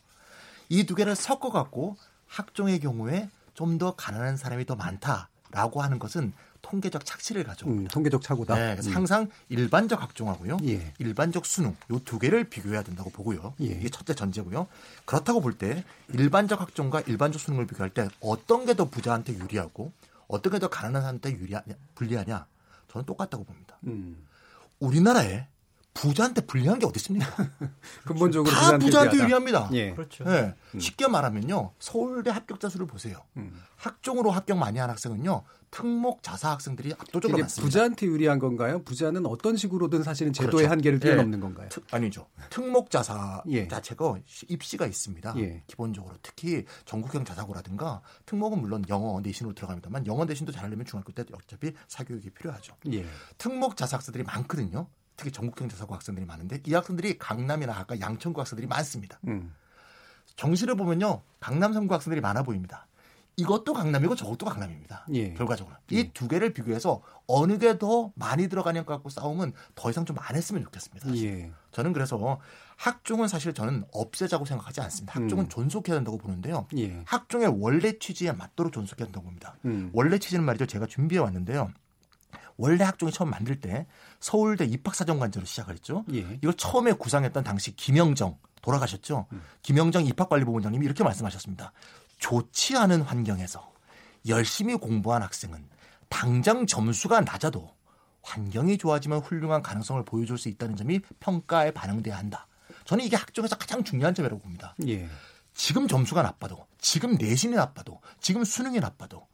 [0.69, 6.31] 이 두 개를 섞어 갖고 학종의 경우에 좀 더 가난한 사람이 더 많다라고 하는 것은
[6.61, 7.83] 통계적 착취를 가져옵니다.
[7.83, 8.55] 음, 통계적 차고다.
[8.55, 8.95] 네, 그래서 음.
[8.95, 10.93] 항상 일반적 학종하고요, 예.
[10.99, 13.53] 일반적 수능 요 두 개를 비교해야 된다고 보고요.
[13.61, 13.65] 예.
[13.65, 14.67] 이게 첫째 전제고요.
[15.05, 19.91] 그렇다고 볼 때 일반적 학종과 일반적 수능을 비교할 때 어떤 게 더 부자한테 유리하고
[20.27, 22.45] 어떤 게 더 가난한 사람한테 유리하냐, 불리하냐?
[22.91, 23.77] 저는 똑같다고 봅니다.
[23.85, 24.25] 음.
[24.79, 25.47] 우리나라에
[25.93, 27.27] 부자한테 불리한 게 어디 있습니까?
[28.05, 29.17] 근본적으로 다 부자한테.
[29.17, 29.69] 유리합니다.
[29.73, 29.91] 예.
[29.93, 30.23] 그렇죠.
[30.23, 30.53] 네.
[30.79, 31.73] 쉽게 말하면요.
[31.79, 33.17] 서울대 합격자 수를 보세요.
[33.37, 33.59] 음.
[33.75, 35.43] 학종으로 합격 많이 한 학생은요.
[35.71, 37.63] 특목 자사 학생들이 압도적으로 많습니다.
[37.65, 38.81] 부자한테 유리한 건가요?
[38.83, 40.71] 부자는 어떤 식으로든 사실은 제도의 그렇죠.
[40.71, 40.99] 한계를 예.
[41.01, 41.69] 뛰어넘는 건가요?
[41.69, 42.27] 특- 아니죠.
[42.49, 43.67] 특목 자사 예.
[43.67, 44.15] 자체가
[44.47, 45.33] 입시가 있습니다.
[45.37, 45.63] 예.
[45.67, 51.71] 기본적으로 특히 전국형 자사고라든가 특목은 물론 영어 내신으로 들어갑니다만 영어 내신도 잘하려면 중학교 때 어차피
[51.87, 52.73] 사교육이 필요하죠.
[52.93, 53.05] 예.
[53.37, 54.87] 특목 자사 학생들이 많거든요.
[55.19, 59.19] 특히 전국형 자사고 학생들이 많은데 이 학생들이 강남이나 아까 양천구 학생들이 많습니다.
[59.27, 59.53] 음.
[60.37, 61.21] 정시를 보면요.
[61.41, 62.87] 강남 삼구 학생들이 많아 보입니다.
[63.35, 65.05] 이것도 강남이고 저것도 강남입니다.
[65.13, 65.33] 예.
[65.33, 65.75] 결과적으로.
[65.89, 70.63] 이두 개를 비교해서 어느 게 더 많이 들어가냐 갖고 싸움은 더 이상 좀 안 했으면
[70.63, 71.15] 좋겠습니다.
[71.17, 71.51] 예.
[71.71, 72.39] 저는 그래서
[72.77, 75.19] 학종은 사실 저는 없애자고 생각하지 않습니다.
[75.19, 75.49] 학종은 음.
[75.49, 76.67] 존속해야 된다고 보는데요.
[76.77, 77.01] 예.
[77.05, 79.55] 학종의 원래 취지에 맞도록 존속해야 된다고 봅니다.
[79.65, 79.89] 음.
[79.93, 80.65] 원래 취지는 말이죠.
[80.65, 81.71] 제가 준비해 왔는데요.
[82.59, 83.87] 원래 학종이 처음 만들 때
[84.19, 86.03] 서울대 입학사정관제로 시작을 했죠.
[86.13, 86.19] 예.
[86.41, 89.27] 이걸 처음에 구상했던 당시 김영정 돌아가셨죠.
[89.31, 89.41] 음.
[89.61, 91.71] 김영정 입학관리부원장님이 이렇게 말씀하셨습니다.
[92.17, 93.71] 좋지 않은 환경에서
[94.27, 95.69] 열심히 공부한 학생은
[96.09, 97.73] 당장 점수가 낮아도
[98.23, 102.45] 환경이 좋아지면 훌륭한 가능성을 보여줄 수 있다는 점이 평가에 반영돼야 한다.
[102.83, 104.75] 저는 이게 학종에서 가장 중요한 점이라고 봅니다.
[104.85, 105.07] 예.
[105.53, 109.25] 지금 점수가 나빠도, 지금 내신이 나빠도, 지금 수능이 나빠도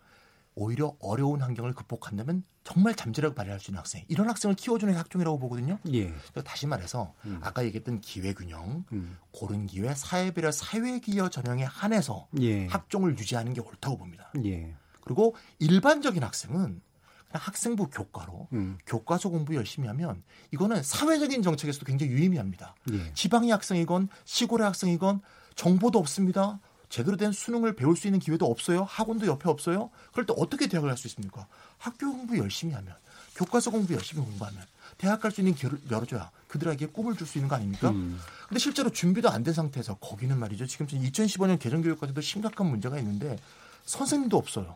[0.56, 5.38] 오히려 어려운 환경을 극복한다면 정말 잠재력을 발휘할 수 있는 학생, 이런 학생을 키워주는 게 학종이라고
[5.38, 5.78] 보거든요.
[5.92, 6.08] 예.
[6.08, 7.40] 그래서 다시 말해서 음.
[7.44, 9.18] 아까 얘기했던 기회균형, 음.
[9.32, 12.66] 고른 기회, 사회배려, 사회기여 전형에 한해서 예.
[12.68, 14.32] 학종을 유지하는 게 옳다고 봅니다.
[14.46, 14.74] 예.
[15.02, 16.82] 그리고 일반적인 학생은
[17.28, 18.78] 그냥 학생부 교과로 음.
[18.88, 22.76] 교과서 공부 열심히 하면 이거는 사회적인 정책에서도 굉장히 유의미합니다.
[22.94, 23.14] 예.
[23.14, 25.22] 지방의 학생이건 시골의 학생이건
[25.56, 26.60] 정보도 없습니다.
[26.90, 28.84] 제대로 된 수능을 배울 수 있는 기회도 없어요.
[28.84, 29.90] 학원도 옆에 없어요.
[30.12, 31.48] 그럴 때 어떻게 대학을 갈 수 있습니까?
[31.78, 32.94] 학교 공부 열심히 하면,
[33.36, 34.64] 교과서 공부 열심히 공부하면
[34.98, 37.90] 대학 갈 수 있는 길을 열어줘야 그들에게 꿈을 줄 수 있는 거 아닙니까?
[37.90, 38.20] 음.
[38.48, 40.66] 근데 실제로 준비도 안 된 상태에서 거기는 말이죠.
[40.68, 43.38] 지금 2015년 개정교육까지도 심각한 문제가 있는데
[43.86, 44.76] 선생님도 없어요.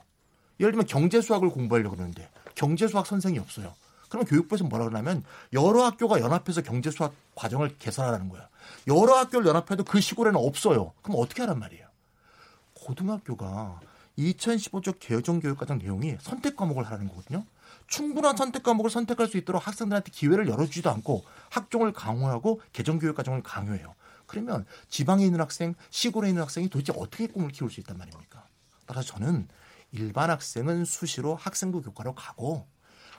[0.60, 3.74] 예를 들면 경제 수학을 공부하려고 그러는데 경제 수학 선생이 없어요.
[4.10, 8.46] 그러면 교육부에서 뭐라 그러냐면 여러 학교가 연합해서 경제 수학 과정을 개설하라는 거예요.
[8.88, 10.92] 여러 학교를 연합해도 그 시골에는 없어요.
[11.02, 11.88] 그럼 어떻게 하란 말이에요?
[12.90, 13.80] 고등학교가
[14.18, 17.46] 2015조 개정교육과정 내용이 선택 과목을 하라는 거거든요.
[17.88, 23.94] 충분한 선택 과목을 선택할 수 있도록 학생들한테 기회를 열어주지도 않고 학종을 강화하고 개정교육 과정을 강요해요.
[24.26, 28.44] 그러면 지방에 있는 학생, 시골에 있는 학생이 도대체 어떻게 꿈을 키울 수 있단 말입니까?
[28.88, 29.48] 따라서 저는
[29.92, 32.68] 일반 학생은 수시로 학생부 교과로 가고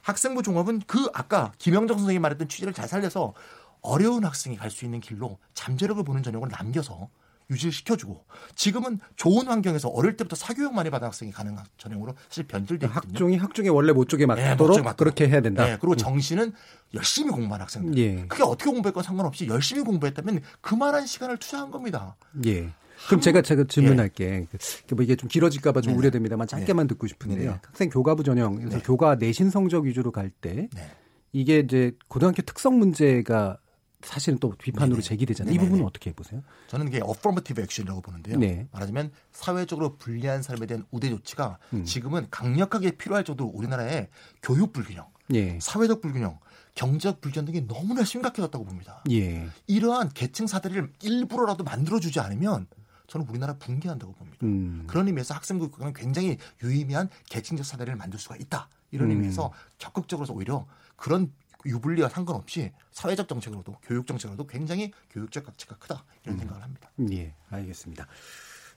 [0.03, 3.35] 학생부 종합은 그 아까 김영정 선생님이 말했던 취지를 잘 살려서
[3.83, 7.09] 어려운 학생이 갈 수 있는 길로 잠재력을 보는 전형을 남겨서
[7.51, 12.87] 유지를 시켜주고 지금은 좋은 환경에서 어릴 때부터 사교육 많이 받은 학생이 가는 전형으로 사실 변질돼
[12.87, 13.13] 있거든요.
[13.13, 14.97] 학종이 학종의 원래 목적에 네, 맞도록 맞도록.
[14.97, 15.65] 그렇게 해야 된다.
[15.65, 15.97] 네, 그리고 음.
[15.97, 16.53] 정시는
[16.95, 17.99] 열심히 공부한 학생들.
[17.99, 18.25] 예.
[18.27, 22.17] 그게 어떻게 공부했건 상관없이 열심히 공부했다면 그만한 시간을 투자한 겁니다.
[22.47, 22.71] 예.
[23.07, 24.25] 그럼 제가 제가 질문할게.
[24.25, 24.47] 예.
[24.89, 25.99] 그뭐 이게 좀 길어질까봐 좀 네네.
[25.99, 27.39] 우려됩니다만 짧게만 듣고 싶은데요.
[27.39, 27.61] 네네.
[27.65, 28.83] 학생 교과부 전형에서 네.
[28.83, 30.91] 교과 내신 성적 위주로 갈때 네.
[31.33, 33.59] 이게 이제 고등학교 특성 문제가
[34.03, 35.03] 사실은 또 비판으로 네네.
[35.03, 35.53] 제기되잖아요.
[35.53, 35.69] 이 네네네.
[35.69, 36.43] 부분은 어떻게 보세요?
[36.69, 38.39] 저는 이게 어퍼머티브 액션이라고 보는데요.
[38.39, 38.67] 네.
[38.73, 41.85] 말하자면 사회적으로 불리한 사람에 대한 우대 조치가 음.
[41.85, 44.09] 지금은 강력하게 필요할 정도로 우리나라의
[44.43, 45.59] 교육 불균형, 예.
[45.61, 46.39] 사회적 불균형,
[46.75, 49.03] 경제적 불균형 등이 너무나 심각해졌다고 봅니다.
[49.11, 49.49] 예.
[49.67, 52.67] 이러한 계층 사대를 일부러라도 만들어주지 않으면
[53.07, 54.39] 저는 우리나라 붕괴한다고 봅니다.
[54.45, 54.85] 음.
[54.87, 58.69] 그런 의미에서 학생교육과는 굉장히 유의미한 계층적 사대를 만들 수가 있다.
[58.93, 59.17] 이런 음.
[59.17, 61.33] 의미에서 적극적으로서 오히려 그런
[61.67, 66.91] 유불리와 상관없이 사회적 정책으로도 교육 정책으로도 굉장히 교육적 가치가 크다 이런 생각을 합니다.
[67.13, 68.07] 예, 알겠습니다.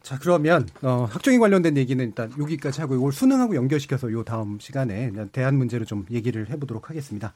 [0.02, 5.12] 자, 그러면 어, 학종에 관련된 얘기는 일단 여기까지 하고 이걸 수능하고 연결시켜서 요 다음 시간에
[5.32, 7.34] 대안 문제로 좀 얘기를 해보도록 하겠습니다.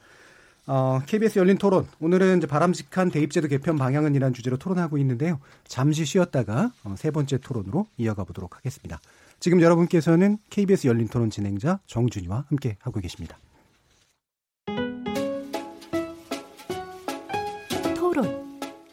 [0.66, 5.40] 어, KBS 열린 토론 오늘은 이제 바람직한 대입제도 개편 방향은이라는 주제로 토론하고 있는데요.
[5.66, 9.00] 잠시 쉬었다가 어, 세 번째 토론으로 이어가 보도록 하겠습니다.
[9.40, 13.38] 지금 여러분께서는 KBS 열린 토론 진행자 정준이와 함께 하고 계십니다.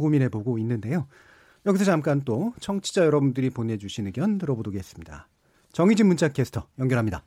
[0.00, 1.06] 고민해 보고 있는데요.
[1.66, 5.28] 여기서 잠깐 또 청취자 여러분들이 보내주신 의견 들어보겠습니다.
[5.72, 7.22] 정희진 문자캐스터 연결합니다.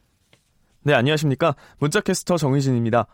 [0.84, 1.56] 네, 안녕하십니까.
[1.80, 3.06] 문자캐스터 정희진입니다.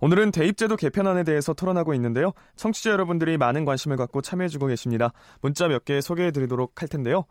[0.00, 2.32] 오늘은 대입제도 개편안에 대해서 토론하고 있는데요.
[2.56, 5.12] 청취자 여러분들이 많은 관심을 갖고 참여해주고 계십니다.
[5.40, 7.24] 문자 몇 개 소개해드리도록 할 텐데요.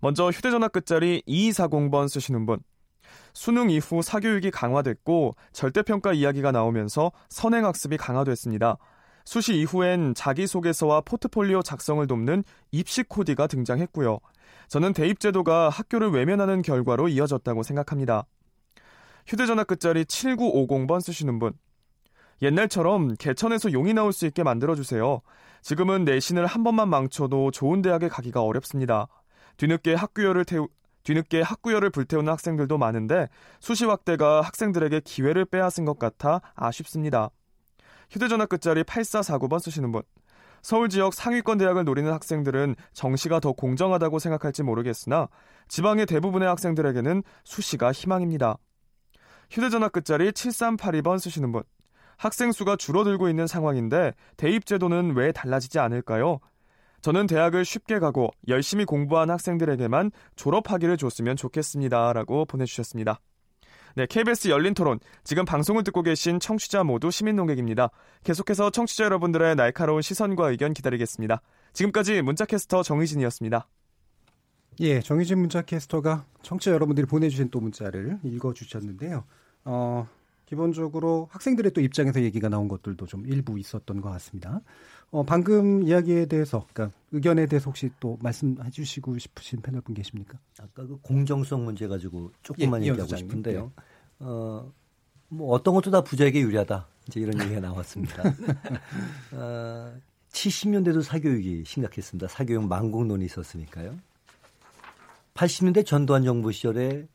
[0.00, 2.60] 먼저 휴대전화 끝자리 2240번 쓰시는 분.
[3.32, 8.76] 수능 이후 사교육이 강화됐고 절대평가 이야기가 나오면서 선행학습이 강화됐습니다.
[9.24, 14.18] 수시 이후엔 자기소개서와 포트폴리오 작성을 돕는 입시 코디가 등장했고요.
[14.68, 18.26] 저는 대입제도가 학교를 외면하는 결과로 이어졌다고 생각합니다.
[19.26, 21.52] 휴대전화 끝자리 7950번 쓰시는 분.
[22.42, 25.20] 옛날처럼 개천에서 용이 나올 수 있게 만들어주세요.
[25.62, 29.06] 지금은 내신을 한 번만 망쳐도 좋은 대학에 가기가 어렵습니다.
[29.58, 30.68] 뒤늦게 학교열을 태우,
[31.02, 33.28] 뒤늦게 학구열을 불태우는 학생들도 많은데
[33.60, 37.30] 수시 확대가 학생들에게 기회를 빼앗은 것 같아 아쉽습니다.
[38.10, 40.02] 휴대전화 끝자리 8449번 쓰시는 분.
[40.62, 45.28] 서울 지역 상위권 대학을 노리는 학생들은 정시가 더 공정하다고 생각할지 모르겠으나
[45.68, 48.58] 지방의 대부분의 학생들에게는 수시가 희망입니다.
[49.50, 51.62] 휴대전화 끝자리 7382번 쓰시는 분.
[52.18, 56.40] 학생 수가 줄어들고 있는 상황인데 대입 제도는 왜 달라지지 않을까요?
[57.00, 62.12] 저는 대학을 쉽게 가고 열심히 공부한 학생들에게만 졸업하기를 줬으면 좋겠습니다.
[62.12, 63.20] 라고 보내주셨습니다.
[63.96, 65.00] 네, KBS 열린 토론.
[65.24, 67.90] 지금 방송을 듣고 계신 청취자 모두 시민 농객입니다.
[68.24, 71.42] 계속해서 청취자 여러분들의 날카로운 시선과 의견 기다리겠습니다.
[71.72, 73.66] 지금까지 문자캐스터 정희진이었습니다.
[74.80, 79.24] 예, 정희진 문자캐스터가 청취자 여러분들이 보내주신 또 문자를 읽어주셨는데요.
[79.64, 80.08] 어,
[80.46, 84.60] 기본적으로 학생들의 또 입장에서 얘기가 나온 것들도 좀 일부 있었던 것 같습니다.
[85.10, 90.38] 어, 방금 이야기에 대해서, 그러니까 의견에 대해서 혹시 또 말씀해 주시고 싶으신 패널 분 계십니까?
[90.60, 93.72] 아까 그 공정성 문제 가지고 조금만 예, 얘기하고 싶은데요.
[93.76, 93.82] 예.
[94.20, 94.72] 어,
[95.28, 96.86] 뭐 어떤 것도 다 부자에게 유리하다.
[97.08, 98.22] 이제 이런 얘기가 나왔습니다.
[99.32, 99.94] 어,
[100.30, 102.28] 70년대도 사교육이 심각했습니다.
[102.28, 103.98] 사교육 망국론이 있었으니까요.
[105.34, 107.08] 80년대 전두환 정부 시절에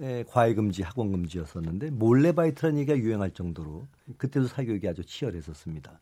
[0.00, 3.86] 예, 과외 금지, 학원 금지였었는데 몰래 바이트라는 얘기가 유행할 정도로
[4.16, 6.00] 그때도 사교육이 아주 치열했었습니다.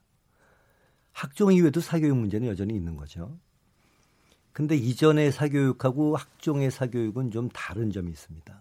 [1.12, 3.38] 학종 이외에도 사교육 문제는 여전히 있는 거죠.
[4.52, 8.60] 근데 이전의 사교육하고 학종의 사교육은 좀 다른 점이 있습니다.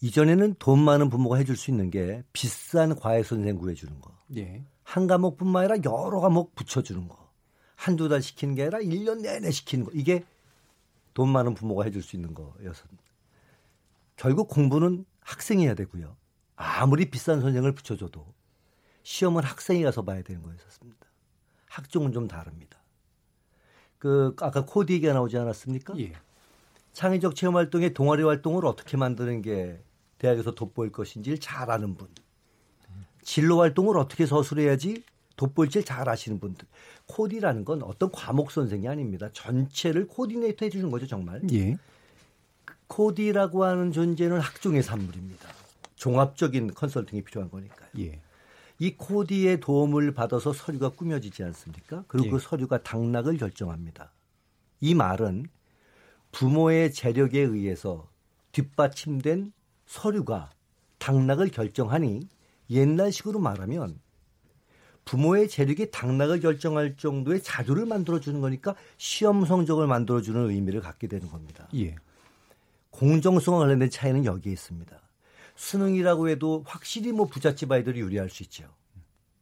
[0.00, 4.12] 이전에는 돈 많은 부모가 해줄 수 있는 게 비싼 과외 선생 구해주는 거.
[4.36, 4.64] 예.
[4.82, 7.32] 한 과목뿐만 아니라 여러 과목 붙여주는 거.
[7.74, 9.90] 한두 달 시키는 게 아니라 1년 내내 시키는 거.
[9.94, 10.24] 이게
[11.14, 13.02] 돈 많은 부모가 해줄 수 있는 거였습니다.
[14.16, 16.16] 결국 공부는 학생이 해야 되고요.
[16.56, 18.26] 아무리 비싼 선생을 붙여줘도
[19.04, 21.06] 시험은 학생이 가서 봐야 되는 거였었습니다.
[21.66, 22.78] 학종은 좀 다릅니다.
[23.98, 25.94] 그 아까 코드 얘기가 나오지 않았습니까?
[25.98, 26.12] 예.
[26.92, 29.80] 창의적 체험 활동의 동아리 활동을 어떻게 만드는 게
[30.18, 32.08] 대학에서 돋보일 것인지를 잘 아는 분.
[33.22, 35.02] 진로 활동을 어떻게 서술해야지
[35.36, 36.66] 돋보일지 잘 아시는 분들.
[37.06, 39.28] 코디라는 건 어떤 과목 선생이 아닙니다.
[39.32, 41.40] 전체를 코디네이터 해주는 거죠, 정말.
[41.52, 41.76] 예.
[42.86, 45.48] 코디라고 하는 존재는 학종의 산물입니다.
[45.96, 47.88] 종합적인 컨설팅이 필요한 거니까요.
[47.98, 48.20] 예.
[48.78, 52.04] 이 코디의 도움을 받아서 서류가 꾸며지지 않습니까?
[52.08, 52.30] 그리고 예.
[52.32, 54.12] 그 서류가 당락을 결정합니다.
[54.80, 55.46] 이 말은
[56.32, 58.08] 부모의 재력에 의해서
[58.52, 59.52] 뒷받침된
[59.86, 60.50] 서류가
[60.98, 62.28] 당락을 결정하니
[62.70, 64.00] 옛날식으로 말하면
[65.04, 71.68] 부모의 재력이 당락을 결정할 정도의 자료를 만들어주는 거니까 시험 성적을 만들어주는 의미를 갖게 되는 겁니다.
[71.74, 71.94] 예.
[72.90, 74.98] 공정성과 관련된 차이는 여기에 있습니다.
[75.56, 78.68] 수능이라고 해도 확실히 뭐 부잣집 아이들이 유리할 수 있죠.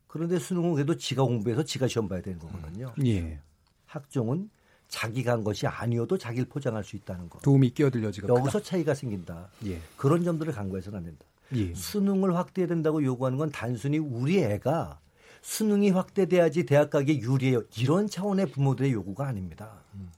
[0.07, 2.93] 그런데 수능은 그래도 지가 공부해서 지가 시험 봐야 되는 거거든요.
[3.07, 3.39] 예.
[3.87, 4.51] 학종은
[4.89, 7.39] 자기가 한 것이 아니어도 자기를 포장할 수 있다는 거.
[7.39, 8.63] 도움이 끼어들려지가 여기서 크다.
[8.63, 9.49] 차이가 생긴다.
[9.67, 9.81] 예.
[9.97, 11.25] 그런 점들을 간과해서는 안 된다.
[11.55, 11.75] 예.
[11.75, 15.01] 수능을 확대해야 된다고 요구하는 건 단순히 우리 애가
[15.41, 17.63] 수능이 확대돼야지 대학 가기에 유리해요.
[17.79, 19.81] 이런 차원의 부모들의 요구가 아닙니다.
[19.95, 20.11] 음.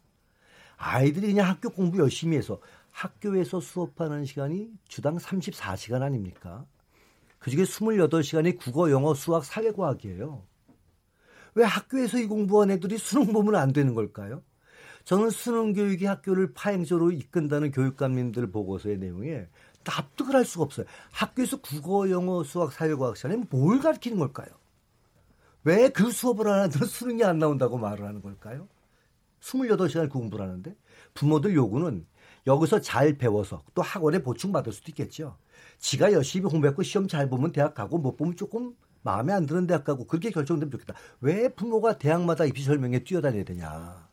[0.76, 2.60] 아이들이 그냥 학교 공부 열심히 해서
[2.94, 6.64] 학교에서 수업하는 시간이 주당 34시간 아닙니까?
[7.40, 10.46] 그 중에 28시간이 국어, 영어, 수학, 사회과학이에요.
[11.56, 14.42] 왜 학교에서 이 공부한 애들이 수능 보면 안 되는 걸까요?
[15.04, 19.48] 저는 수능 교육이 학교를 파행적으로 이끈다는 교육감님들 보고서의 내용에
[19.84, 20.86] 납득을 할 수가 없어요.
[21.10, 24.48] 학교에서 국어, 영어, 수학, 사회과학 시간에 뭘 가르치는 걸까요?
[25.64, 28.68] 왜 그 수업을 하는 애들은 수능이 안 나온다고 말을 하는 걸까요?
[29.40, 30.74] 28시간을 공부를 하는데
[31.12, 32.06] 부모들 요구는
[32.46, 35.36] 여기서 잘 배워서 또 학원에 보충받을 수도 있겠죠.
[35.78, 39.84] 지가 열심히 공부했고 시험 잘 보면 대학 가고 못 보면 조금 마음에 안 드는 대학
[39.84, 40.94] 가고 그렇게 결정되면 좋겠다.
[41.20, 44.08] 왜 부모가 대학마다 입시 설명에 뛰어다녀야 되냐.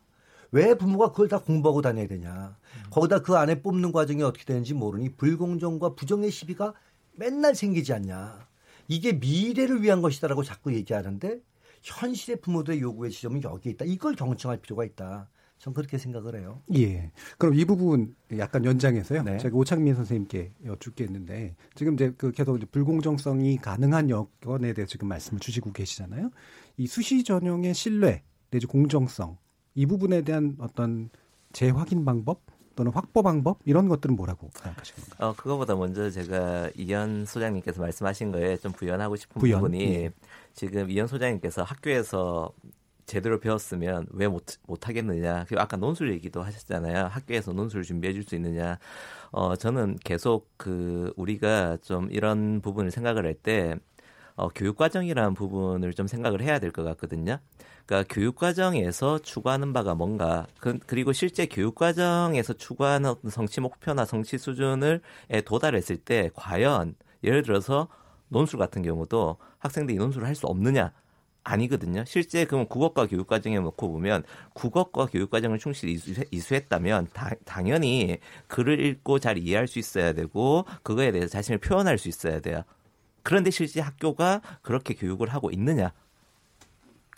[0.51, 2.57] 왜 부모가 그걸 다 공부하고 다녀야 되냐.
[2.89, 6.73] 거기다 그 안에 뽑는 과정이 어떻게 되는지 모르니 불공정과 부정의 시비가
[7.13, 8.47] 맨날 생기지 않냐.
[8.87, 11.39] 이게 미래를 위한 것이다라고 자꾸 얘기하는데
[11.83, 13.85] 현실의 부모들의 요구의 지점은 여기에 있다.
[13.85, 15.29] 이걸 경청할 필요가 있다.
[15.61, 16.59] 전 그렇게 생각을 해요.
[16.73, 17.11] 예.
[17.37, 19.21] 그럼 이 부분 약간 연장해서요.
[19.21, 19.37] 네.
[19.37, 25.39] 제가 오창민 선생님께 여쭙겠는데 지금 이제 그 계속 이제 불공정성이 가능한 여건에 대해 지금 말씀을
[25.39, 26.31] 주시고 계시잖아요.
[26.77, 29.37] 이 수시 전형의 신뢰 내지 공정성
[29.75, 31.11] 이 부분에 대한 어떤
[31.53, 32.41] 재확인 방법
[32.75, 35.27] 또는 확보 방법 이런 것들은 뭐라고 생각하십니까?
[35.27, 39.59] 어, 그거보다 먼저 제가 이현 소장님께서 말씀하신 거에 좀 부연하고 싶은 부연?
[39.59, 40.11] 부분이 예.
[40.53, 42.51] 지금 이현 소장님께서 학교에서
[43.11, 45.45] 제대로 배웠으면 왜 못, 못하겠느냐.
[45.47, 47.05] 그리고 아까 논술 얘기도 하셨잖아요.
[47.07, 48.79] 학교에서 논술을 준비해 줄 수 있느냐.
[49.31, 53.75] 어, 저는 계속 그, 우리가 좀 이런 부분을 생각을 할 때,
[54.35, 57.39] 어, 교육과정이라는 부분을 좀 생각을 해야 될 것 같거든요.
[57.85, 65.41] 그러니까 교육과정에서 추구하는 바가 뭔가, 그, 그리고 실제 교육과정에서 추구하는 성취 목표나 성취 수준을 에
[65.41, 67.87] 도달했을 때, 과연, 예를 들어서
[68.29, 70.93] 논술 같은 경우도 학생들이 논술을 할 수 없느냐?
[71.43, 72.03] 아니거든요.
[72.05, 74.23] 실제 그럼 국어과 교육과정에 놓고 보면
[74.53, 75.99] 국어과 교육과정을 충실히
[76.31, 77.07] 이수, 했다면
[77.45, 82.63] 당연히 글을 읽고 잘 이해할 수 있어야 되고 그거에 대해서 자신을 표현할 수 있어야 돼요.
[83.23, 85.93] 그런데 실제 학교가 그렇게 교육을 하고 있느냐?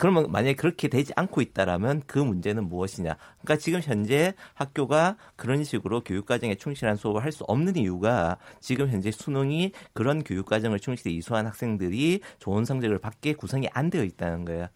[0.04, 3.16] 그러면 만약에 그렇게 되지 않고 있다라면 그 문제는 무엇이냐?
[3.40, 9.10] 그러니까 지금 현재 학교가 그런 식으로 교육과정에 충실한 수업을 할 수 없는 이유가 지금 현재
[9.10, 14.66] 수능이 그런 교육과정을 충실히 이수한 학생들이 좋은 성적을 받게 구성이 안 되어 있다는 거예요.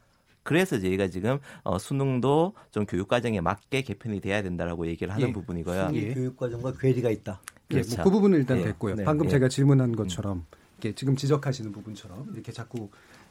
[0.45, 5.33] 그래서 저희가 지금 어, 수능도 좀 교육과정에 맞게 개편이 돼야 된다라고 얘기를 하는 예.
[5.35, 5.89] 부분이고요.
[5.89, 7.43] 수능 교육과정과 괴리가 있다.
[7.73, 7.97] 예, 그렇죠.
[7.97, 8.65] 뭐그 부분은 일단 예.
[8.65, 8.95] 됐고요.
[8.95, 9.05] 네.
[9.05, 9.31] 방금 예.
[9.31, 10.47] 제가 질문한 것처럼
[10.79, 12.89] 이렇게 지금 지적하시는 부분처럼 이렇게 자꾸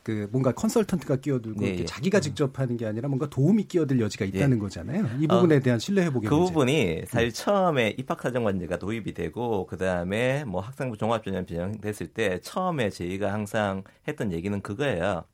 [0.08, 1.84] 그 뭔가 컨설턴트가 끼어들고 네, 예.
[1.84, 5.06] 자기가 직접 하는 게 아니라 뭔가 도움이 끼어들 여지가 있다는 거잖아요.
[5.20, 6.54] 이 부분에 대한 신뢰 회복의 그 문제.
[6.54, 13.34] 부분이 사실 처음에 입학사정관제가 도입이 되고 그 다음에 뭐 학생부 종합전형 변형됐을 때 처음에 저희가
[13.34, 15.26] 항상 했던 얘기는 그거예요.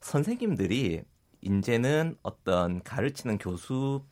[0.00, 1.02] 선생님들이
[1.42, 4.02] 이제는 어떤 가르치는 교수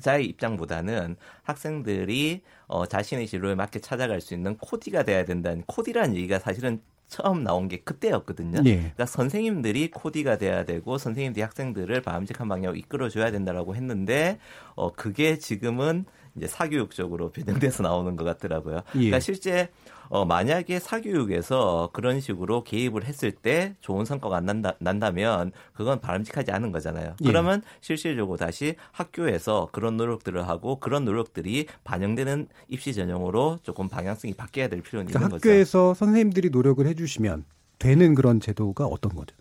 [0.00, 6.38] 자의 입장보다는 학생들이 어, 자신의 진로에 맞게 찾아갈 수 있는 코디가 돼야 된다는 코디라는 얘기가
[6.38, 8.62] 사실은 처음 나온 게 그때였거든요.
[8.64, 8.76] 예.
[8.76, 14.38] 그러니까 선생님들이 코디가 돼야 되고 선생님들이 학생들을 바람직한 방향으로 이끌어줘야 된다라고 했는데
[14.74, 16.04] 어 그게 지금은
[16.36, 18.76] 이제 사교육적으로 변형돼서 나오는 것 같더라고요.
[18.94, 18.98] 예.
[18.98, 19.68] 그러니까 실제
[20.08, 26.52] 어 만약에 사교육에서 그런 식으로 개입을 했을 때 좋은 성과가 안 난다, 난다면 그건 바람직하지
[26.52, 27.16] 않은 거잖아요.
[27.20, 27.26] 예.
[27.26, 34.68] 그러면 실질적으로 다시 학교에서 그런 노력들을 하고 그런 노력들이 반영되는 입시 전형으로 조금 방향성이 바뀌어야
[34.68, 35.48] 될 필요는 그러니까 있는 거죠.
[35.48, 37.44] 학교에서 선생님들이 노력을 해주시면
[37.78, 39.34] 되는 그런 제도가 어떤 거죠?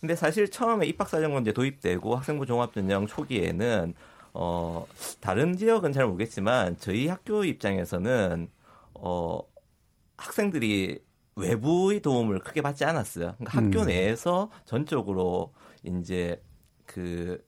[0.00, 3.94] 근데 사실 처음에 입학사정관 제 도입되고 학생부 종합전형 초기에는
[4.34, 4.86] 어
[5.20, 8.48] 다른 지역은 잘 모르겠지만 저희 학교 입장에서는
[8.94, 9.40] 어
[10.16, 11.02] 학생들이
[11.36, 13.34] 외부의 도움을 크게 받지 않았어요.
[13.38, 13.86] 그러니까 학교 음.
[13.86, 15.52] 내에서 전적으로
[15.84, 16.42] 이제
[16.86, 17.42] 그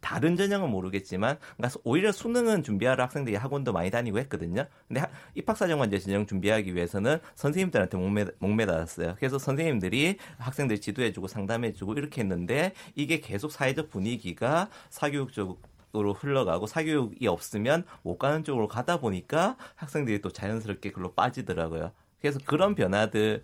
[0.00, 4.66] 다른 전형은 모르겠지만 그러니까 오히려 수능은 준비하러 학생들이 학원도 많이 다니고 했거든요.
[4.86, 9.16] 근데 하- 입학사정관제 전형 준비하기 위해서는 선생님들한테 목매, 목매달았어요.
[9.18, 15.60] 그래서 선생님들이 학생들 지도해주고 상담해주고 이렇게 했는데 이게 계속 사회적 분위기가 사교육적
[15.96, 21.92] 으로 흘러가고 사교육이 없으면 못 가는 쪽으로 가다 보니까 학생들이 또 자연스럽게 글로 빠지더라고요.
[22.20, 23.42] 그래서 그런 변화들이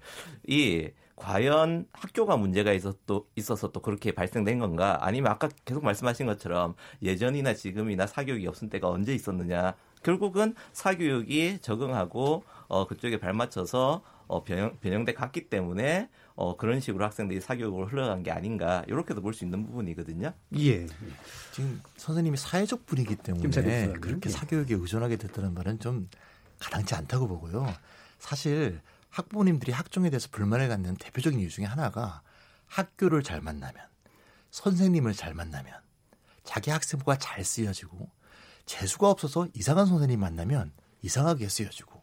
[1.17, 4.99] 과연 학교가 문제가 있어서 또, 있어서 또 그렇게 발생된 건가?
[5.01, 9.75] 아니면 아까 계속 말씀하신 것처럼 예전이나 지금이나 사교육이 없을 때가 언제 있었느냐?
[10.03, 17.41] 결국은 사교육이 적응하고 어, 그쪽에 발맞춰서 어, 변형, 변형돼 갔기 때문에 어, 그런 식으로 학생들이
[17.41, 20.33] 사교육으로 흘러간 게 아닌가 이렇게도 볼 수 있는 부분이거든요.
[20.59, 20.87] 예.
[21.53, 23.43] 지금 선생님이 사회적 분위기 때문에.
[24.01, 24.33] 그렇게 예.
[24.33, 26.09] 사교육에 의존하게 됐다는 말은 좀
[26.59, 27.67] 가당치 않다고 보고요.
[28.19, 32.23] 사실 학부모님들이 학종에 대해서 불만을 갖는 대표적인 이유 중에 하나가
[32.67, 33.77] 학교를 잘 만나면
[34.51, 35.73] 선생님을 잘 만나면
[36.43, 38.11] 자기 학생부가 잘 쓰여지고
[38.67, 40.73] 재수가 없어서 이상한 선생님 만나면
[41.03, 41.94] 이상하게 쓰여지고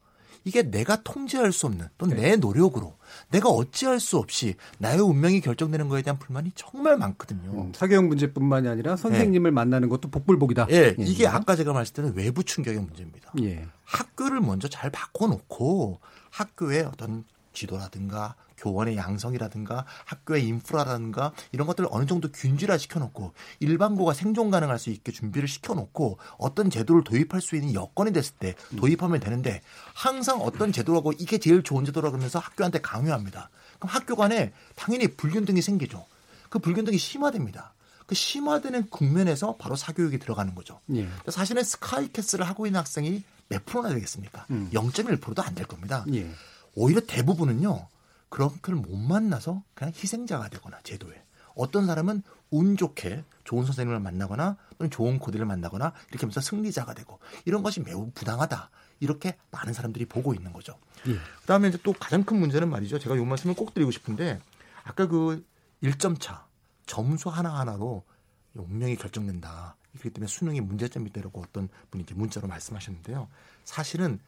[0.43, 2.95] 이게 내가 통제할 수 없는 또는 내 노력으로
[3.29, 7.51] 내가 어찌할 수 없이 나의 운명이 결정되는 거에 대한 불만이 정말 많거든요.
[7.51, 10.67] 음, 사교육 문제뿐만이 아니라 선생님을 만나는 것도 복불복이다.
[10.71, 13.33] 예, 이게 아까 제가 말씀드린 외부 충격의 문제입니다.
[13.41, 13.67] 예.
[13.83, 15.99] 학교를 먼저 잘 바꿔놓고
[16.31, 17.23] 학교의 어떤
[17.53, 24.89] 지도라든가 교원의 양성이라든가 학교의 인프라라든가 이런 것들을 어느 정도 균질화 시켜놓고 일반고가 생존 가능할 수
[24.91, 29.61] 있게 준비를 시켜놓고 어떤 제도를 도입할 수 있는 여건이 됐을 때 도입하면 되는데
[29.93, 33.49] 항상 어떤 제도라고 이게 제일 좋은 제도라 그러면서 학교한테 강요합니다.
[33.79, 36.05] 그럼 학교 간에 당연히 불균등이 생기죠.
[36.49, 37.73] 그 불균등이 심화됩니다.
[38.05, 40.81] 그 심화되는 국면에서 바로 사교육이 들어가는 거죠.
[40.93, 41.07] 예.
[41.29, 44.45] 사실은 스카이캐슬을 하고 있는 학생이 몇 프로나 되겠습니까?
[44.51, 44.69] 음.
[44.73, 46.05] 0.1%도 안 될 겁니다.
[46.13, 46.29] 예.
[46.75, 47.87] 오히려 대부분은요.
[48.31, 51.21] 그런 걸못 만나서 그냥 희생자가 되거나 제도에
[51.53, 57.19] 어떤 사람은 운 좋게 좋은 선생님을 만나거나 또는 좋은 코디를 만나거나 이렇게 하면서 승리자가 되고
[57.43, 58.69] 이런 것이 매우 부당하다.
[59.01, 60.79] 이렇게 많은 사람들이 보고 있는 거죠.
[61.07, 61.17] 예.
[61.41, 62.99] 그다음에 이제 또 가장 큰 문제는 말이죠.
[62.99, 64.39] 제가 요 말씀을 꼭 드리고 싶은데
[64.83, 65.45] 아까 그
[65.83, 66.47] 1점 차
[66.85, 68.05] 점수 하나 하나로
[68.53, 69.75] 운명이 결정된다.
[69.91, 73.27] 그렇기 때문에 수능이 문제점이 되라고 어떤 분이 이렇게 문자로 말씀하셨는데요.
[73.65, 74.21] 사실은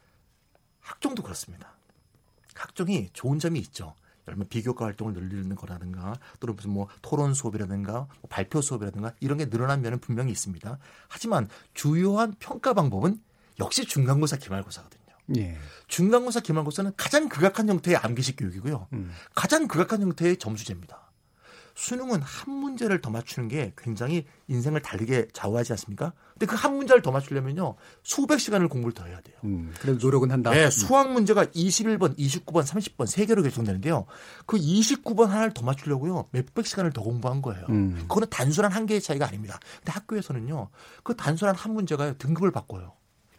[0.80, 1.74] 학종도 그렇습니다.
[2.54, 3.94] 학종이 좋은 점이 있죠.
[4.26, 9.50] 얼마 비교과 활동을 늘리는 거라든가 또는 무슨 뭐 토론 수업이라든가 뭐 발표 수업이라든가 이런 게
[9.50, 10.78] 늘어난 면은 분명히 있습니다.
[11.08, 13.20] 하지만 주요한 평가 방법은
[13.60, 15.04] 역시 중간고사 기말고사거든요.
[15.36, 15.56] 예.
[15.88, 18.88] 중간고사 기말고사는 가장 극악한 형태의 암기식 교육이고요.
[18.92, 19.10] 음.
[19.34, 21.03] 가장 극악한 형태의 점수제입니다.
[21.76, 26.12] 수능은 한 문제를 더 맞추는 게 굉장히 인생을 다르게 좌우하지 않습니까?
[26.32, 27.74] 근데 그 한 문제를 더 맞추려면요.
[28.02, 29.36] 수백 시간을 공부를 더 해야 돼요.
[29.44, 30.50] 음, 그래도 노력은 한다.
[30.50, 34.06] 네, 수학 문제가 21번, 29번, 30번 세 개로 결정되는데요.
[34.46, 36.28] 그 29번 하나를 더 맞추려고요.
[36.30, 37.66] 몇백 시간을 더 공부한 거예요.
[37.68, 37.96] 음.
[38.02, 39.58] 그거는 단순한 한 개의 차이가 아닙니다.
[39.78, 40.70] 근데 학교에서는요.
[41.02, 42.92] 그 단순한 한 문제가 등급을 바꿔요.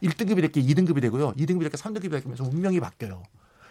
[0.03, 1.33] 1등급이 될게 2등급이 되고요.
[1.33, 3.23] 2등급이 될게 3등급이 되면서 운명이 바뀌어요.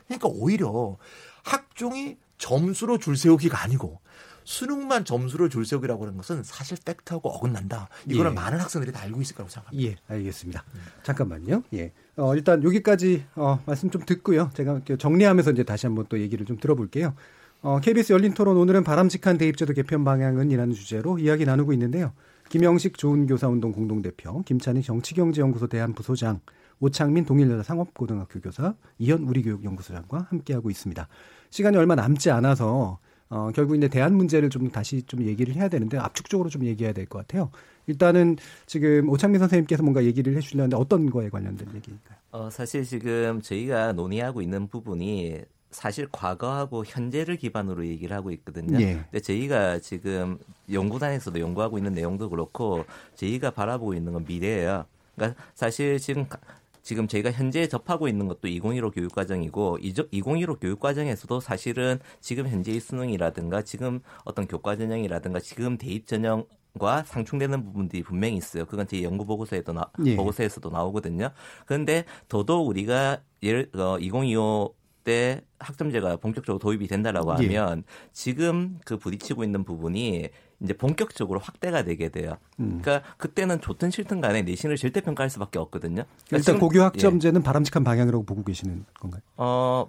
[0.07, 0.97] 그러니까 오히려
[1.45, 4.01] 학종이 점수로 줄 세우기가 아니고
[4.45, 7.89] 수능만 점수로 줄 세우기라고 하는 것은 사실 팩트하고 어긋난다.
[8.07, 8.35] 이거는 예.
[8.35, 9.91] 많은 학생들이 다 알고 있을 거라고 생각합니다.
[9.91, 10.65] 예, 알겠습니다.
[11.03, 11.63] 잠깐만요.
[11.75, 11.93] 예.
[12.17, 14.51] 어, 일단 여기까지 어, 말씀 좀 듣고요.
[14.55, 17.15] 제가 정리하면서 이제 다시 한번 또 얘기를 좀 들어볼게요.
[17.63, 22.13] 어, KBS 열린 토론 오늘은 바람직한 대입제도 개편 방향은 이라는 주제로 이야기 나누고 있는데요.
[22.51, 26.41] 김영식 좋은교사운동 공동대표, 김찬희 정치경제연구소 대한부소장,
[26.81, 31.09] 오창민 동일여자 상업고등학교 교사, 이현 우리교육연구소장과 함께하고 있습니다.
[31.49, 32.99] 시간이 얼마 남지 않아서
[33.31, 37.07] 어, 결국 이제 대안 문제를 좀 다시 좀 얘기를 해야 되는데 압축적으로 좀 얘기해야 될
[37.07, 37.51] 것 같아요.
[37.87, 42.19] 일단은 지금 오창민 선생님께서 뭔가 얘기를 해주려는데 어떤 거에 관련된 얘기일까요?
[42.33, 48.81] 어, 사실 지금 저희가 논의하고 있는 부분이 사실 과거하고 현재를 기반으로 얘기를 하고 있거든요.
[48.81, 48.95] 예.
[49.11, 50.39] 근데 저희가 지금
[50.73, 52.85] 연구단에서도 연구하고 있는 내용도 그렇고
[53.17, 54.85] 저희가 바라보고 있는 건 미래예요.
[55.17, 56.39] 그러니까 사실 지금 가-
[56.85, 64.01] 지금 저희가 현재 접하고 있는 것도 2015 교육과정이고 2015 교육과정에서도 사실은 지금 현재의 수능이라든가 지금
[64.25, 68.67] 어떤 교과 전형이라든가 지금 대입 전형 과 상충되는 부분들이 분명히 있어요.
[68.67, 70.17] 그건 제 연구 보고서에도 나, 예.
[70.17, 71.31] 보고서에서도 나오거든요.
[71.67, 74.75] 그런데 더더욱 우리가 예를 어, 2025
[75.05, 77.45] 때 학점제가 본격적으로 도입이 된다라고 예.
[77.45, 80.31] 하면 지금 그 부딪히고 있는 부분이
[80.65, 82.37] 이제 본격적으로 확대가 되게 돼요.
[82.59, 82.81] 음.
[82.83, 86.05] 그러니까 그때는 좋든 싫든 간에 내신을 절대 평가할 수밖에 없거든요.
[86.27, 86.83] 그러니까 일단 고교 예.
[86.83, 89.21] 학점제는 바람직한 방향이라고 보고 계시는 건가요?
[89.37, 89.87] 어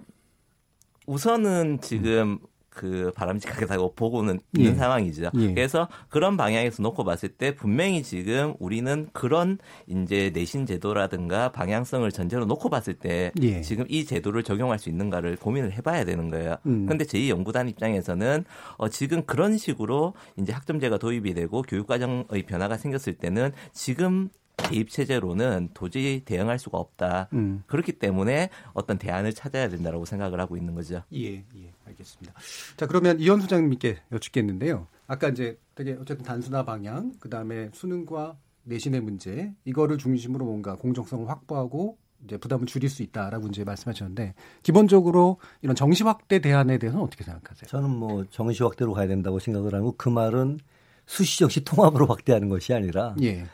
[1.06, 2.38] 우선은 지금
[2.76, 4.76] 그 바람직하다고 보고는 있는 예.
[4.76, 5.30] 상황이죠.
[5.34, 5.54] 예.
[5.54, 9.56] 그래서 그런 방향에서 놓고 봤을 때 분명히 지금 우리는 그런
[9.86, 13.62] 이제 내신 제도라든가 방향성을 전제로 놓고 봤을 때 예.
[13.62, 16.56] 지금 이 제도를 적용할 수 있는가를 고민을 해봐야 되는 거예요.
[16.66, 16.84] 음.
[16.84, 18.44] 그런데 저희 연구단 입장에서는
[18.76, 25.70] 어, 지금 그런 식으로 이제 학점제가 도입이 되고 교육과정의 변화가 생겼을 때는 지금 대입 체제로는
[25.74, 27.28] 도저히 대응할 수가 없다.
[27.32, 27.62] 음.
[27.66, 31.02] 그렇기 때문에 어떤 대안을 찾아야 된다라고 생각을 하고 있는 거죠.
[31.12, 32.32] 예, 예, 알겠습니다.
[32.76, 34.86] 자, 그러면 이현 소장님께 여쭙겠는데요.
[35.06, 41.28] 아까 이제 되게 어쨌든 단순화 방향, 그 다음에 수능과 내신의 문제, 이거를 중심으로 뭔가 공정성을
[41.28, 47.22] 확보하고 이제 부담을 줄일 수 있다라고 이제 말씀하셨는데, 기본적으로 이런 정시 확대 대안에 대해서는 어떻게
[47.22, 47.68] 생각하세요?
[47.68, 50.58] 저는 뭐 정시 확대로 가야 된다고 생각을 하고 그 말은
[51.06, 53.46] 수시 정시 통합으로 확대하는 것이 아니라 예, 어,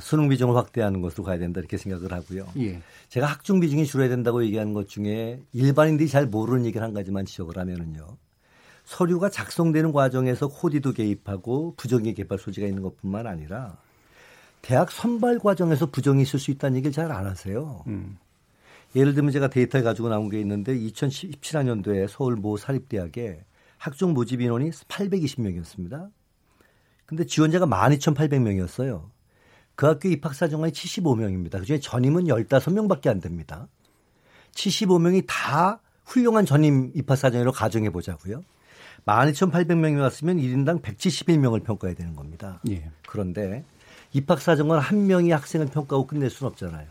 [0.00, 2.48] 수능 비중을 확대하는 것으로 가야 된다 이렇게 생각을 하고요.
[2.58, 7.24] 예, 제가 학종 비중이 줄어야 된다고 얘기하는 것 중에 일반인들이 잘 모르는 얘기를 한 가지만
[7.24, 8.16] 지적을 하면은요.
[8.84, 13.76] 서류가 작성되는 과정에서 코디도 개입하고 부정이 개입할 소지가 있는 것뿐만 아니라
[14.62, 17.84] 대학 선발 과정에서 부정이 있을 수 있다는 얘기를 잘 안 하세요.
[17.86, 18.18] 음,
[18.96, 23.44] 예를 들면 제가 데이터를 가지고 나온 게 있는데 2017학년도에 서울 모 사립대학에
[23.78, 26.10] 학종 모집 인원이 820명이었습니다.
[27.06, 29.04] 근데 지원자가 12,800명이었어요.
[29.80, 31.58] 그 학교 입학 사정관이 75명입니다.
[31.58, 33.66] 그중에 전임은 15명밖에 안 됩니다.
[34.52, 38.44] 75명이 다 훌륭한 전임 입학 사정으로 가정해 보자고요.
[39.06, 42.60] 12,800명이 왔으면 1인당 171명을 평가해야 되는 겁니다.
[42.68, 43.64] 예, 그런데
[44.12, 46.86] 입학 사정관 한 명이 학생을 평가하고 끝낼 수는 없잖아요.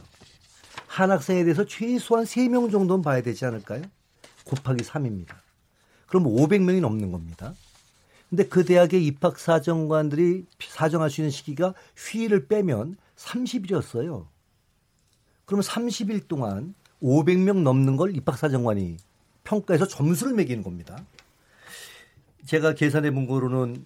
[0.87, 3.83] 한 학생에 대해서 최소한 3명 정도는 봐야 되지 않을까요?
[4.45, 5.35] 곱하기 3입니다.
[6.07, 7.53] 그럼 500명이 넘는 겁니다.
[8.29, 14.27] 근데 그 대학의 입학 사정관들이 사정할 수 있는 시기가 휴일을 빼면 30일이었어요.
[15.45, 18.97] 그러면 30일 동안 500명 넘는 걸 입학 사정관이
[19.43, 21.03] 평가해서 점수를 매기는 겁니다.
[22.45, 23.85] 제가 계산해 본 거로는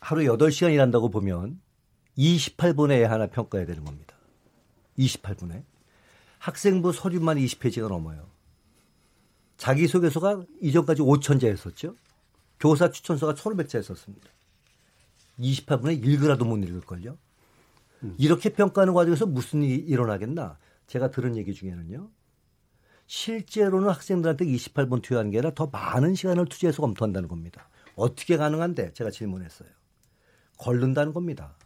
[0.00, 1.60] 하루 8시간 일한다고 보면
[2.16, 4.16] 28분에 하나 평가해야 되는 겁니다.
[4.98, 5.62] 28분에.
[6.38, 8.26] 학생부 서류만 20페이지가 넘어요.
[9.58, 11.94] 자기소개서가 이전까지 5천자였었죠.
[12.62, 14.26] 교사 추천서가 1,500자였었습니다.
[15.40, 17.18] 28분에 읽으라도 못 읽을걸요.
[18.18, 20.58] 이렇게 평가하는 과정에서 무슨 일이 일어나겠나?
[20.86, 22.08] 제가 들은 얘기 중에는요.
[23.08, 27.68] 실제로는 학생들한테 28분 투여하는 게 아니라 더 많은 시간을 투자해서 검토한다는 겁니다.
[27.96, 28.92] 어떻게 가능한데?
[28.92, 29.68] 제가 질문했어요.
[30.58, 31.56] 걸른다는 겁니다.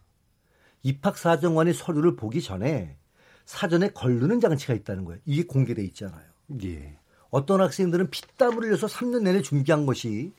[0.83, 2.97] 입학사정관이 서류를 보기 전에
[3.45, 5.21] 사전에 걸르는 장치가 있다는 거예요.
[5.27, 6.25] 이게 공개돼 있잖아요.
[6.65, 6.99] 예.
[7.31, 10.33] 어떤 학생들은 피땀을 흘려서 3년 내내 준비한 것이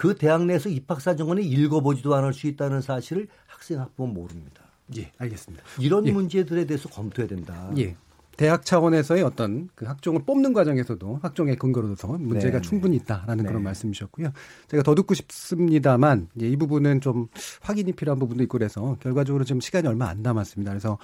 [0.00, 4.64] 그 대학 내에서 입학사정관이 읽어보지도 않을 수 있다는 사실을 학생 학부모 모릅니다.
[4.96, 5.62] 예, 알겠습니다.
[5.78, 6.12] 이런 예.
[6.12, 7.70] 문제들에 대해서 검토해야 된다.
[7.76, 7.94] 예.
[8.38, 13.48] 대학 차원에서의 어떤 그 학종을 뽑는 과정에서도 학종의 근거로 둬서 문제가 네, 충분히 있다라는 네.
[13.50, 14.32] 그런 말씀이셨고요.
[14.68, 17.26] 제가 더 듣고 싶습니다만 예, 이 부분은 좀
[17.60, 20.70] 확인이 필요한 부분도 있고 그래서 결과적으로 지금 시간이 얼마 안 남았습니다.
[20.70, 20.96] 그래서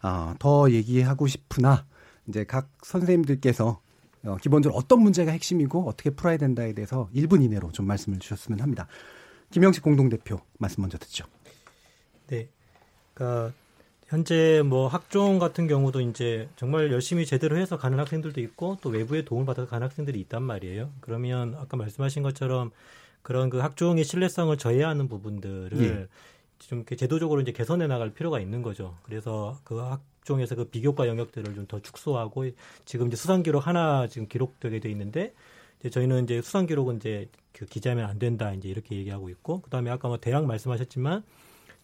[0.00, 1.86] 아, 더 얘기하고 싶으나
[2.26, 3.80] 이제 각 선생님들께서
[4.24, 8.86] 어, 기본적으로 어떤 문제가 핵심이고 어떻게 풀어야 된다에 대해서 1분 이내로 좀 말씀을 주셨으면 합니다.
[9.50, 11.24] 김영식 공동대표 말씀 먼저 듣죠.
[12.28, 12.48] 네.
[13.14, 13.52] 그러니까
[14.06, 19.24] 현재 뭐 학종 같은 경우도 이제 정말 열심히 제대로 해서 가는 학생들도 있고 또 외부의
[19.24, 20.90] 도움을 받아서 가는 학생들이 있단 말이에요.
[21.00, 22.70] 그러면 아까 말씀하신 것처럼
[23.22, 26.08] 그런 그 학종의 신뢰성을 저해하는 부분들을 예.
[26.58, 28.96] 좀 이렇게 제도적으로 이제 개선해 나갈 필요가 있는 거죠.
[29.04, 32.46] 그래서 그 학 종에서 그 비교과 영역들을 좀 더 축소하고
[32.84, 35.32] 지금 이제 수상 기록 하나 지금 기록되게 돼 있는데
[35.80, 39.90] 이제 저희는 이제 수상 기록은 이제 그 기재하면 안 된다 이제 이렇게 얘기하고 있고 그다음에
[39.90, 41.22] 아까 뭐 대학 말씀하셨지만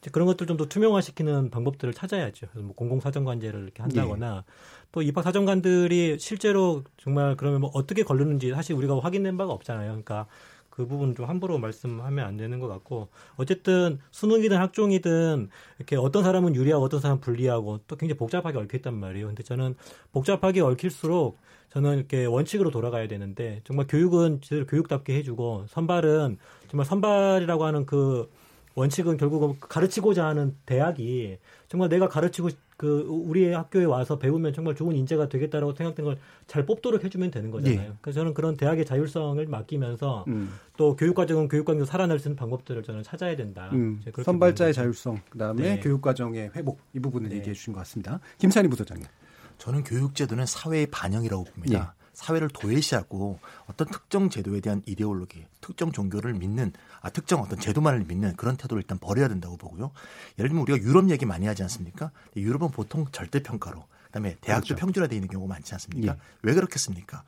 [0.01, 2.47] 이제 그런 것들 좀 더 투명화시키는 방법들을 찾아야죠.
[2.51, 4.45] 그래서 뭐 공공사정관제를 이렇게 한다거나
[4.93, 9.89] 또 입학 사정관들이 실제로 정말 그러면 뭐 어떻게 걸르는지 사실 우리가 확인된 바가 없잖아요.
[9.89, 10.26] 그러니까
[10.77, 15.49] 그 부분 좀 함부로 말씀하면 안 되는 것 같고 어쨌든 수능이든 학종이든
[15.79, 19.29] 이렇게 어떤 사람은 유리하고 어떤 사람은 불리하고 또 굉장히 복잡하게 얽혀 있단 말이에요.
[19.29, 19.74] 근데 저는
[20.12, 21.39] 복잡하게 얽힐수록
[21.70, 26.37] 저는 이렇게 원칙으로 돌아가야 되는데 정말 교육은 제대로 교육답게 해주고 선발은
[26.68, 28.31] 정말 선발이라고 하는 그
[28.74, 34.74] 원칙은 결국은 가르치고자 하는 대학이 정말 내가 가르치고 싶- 그 우리 학교에 와서 배우면 정말
[34.74, 36.16] 좋은 인재가 되겠다라고 생각된 걸
[36.47, 37.81] 잘 뽑도록 해주면 되는 거잖아요.
[37.81, 37.93] 예.
[38.01, 40.53] 그래서 저는 그런 대학의 자율성을 맡기면서 음.
[40.77, 43.68] 또 교육과정은 교육과정에서 살아날 수 있는 방법들을 저는 찾아야 된다.
[43.72, 44.72] 음, 선발자의.
[44.72, 45.81] 자율성, 그다음에 네.
[45.81, 47.37] 교육 과정의 회복 이 부분을 네.
[47.37, 48.20] 얘기해 주신 것 같습니다.
[48.39, 49.07] 김찬희 부소장님.
[49.59, 51.95] 저는 교육제도는 사회의 반영이라고 봅니다.
[52.17, 58.37] 사회를 도외시하고 어떤 특정 제도에 대한 이데올로기, 특정 종교를 믿는, 아, 특정 어떤 제도만을 믿는
[58.37, 59.93] 그런 태도를 일단 버려야 된다고 보고요.
[60.39, 62.11] 예를 들면 우리가 유럽 얘기 많이 하지 않습니까?
[62.35, 64.77] 유럽은 보통 절대 평가로, 그다음에 대학도 그렇죠.
[64.77, 66.14] 평준화되어 있는 경우가 많지 않습니까?
[66.14, 66.19] 예.
[66.41, 67.23] 왜 그렇겠습니까?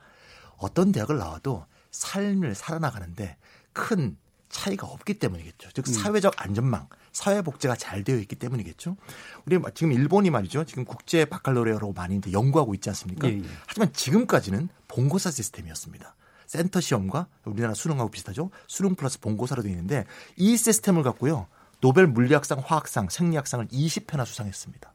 [0.57, 3.37] 어떤 대학을 나와도 삶을 살아나가는데
[3.73, 4.17] 큰
[4.49, 5.69] 차이가 없기 때문이겠죠.
[5.73, 8.97] 즉 사회적 안전망, 사회 복제가 잘 되어 있기 때문이겠죠.
[9.45, 10.65] 우리 지금 일본이 말이죠.
[10.65, 13.29] 지금 국제 바칼로레오로 많이 연구하고 있지 않습니까?
[13.29, 13.43] 예, 예.
[13.67, 16.15] 하지만 지금까지는 본고사 시스템이었습니다.
[16.47, 18.49] 센터 시험과 우리나라 수능하고 비슷하죠.
[18.67, 21.47] 수능 플러스 본고사로 되어 있는데 이 시스템을 갖고요.
[21.79, 24.93] 노벨 물리학상, 화학상, 생리학상을 20회나 수상했습니다.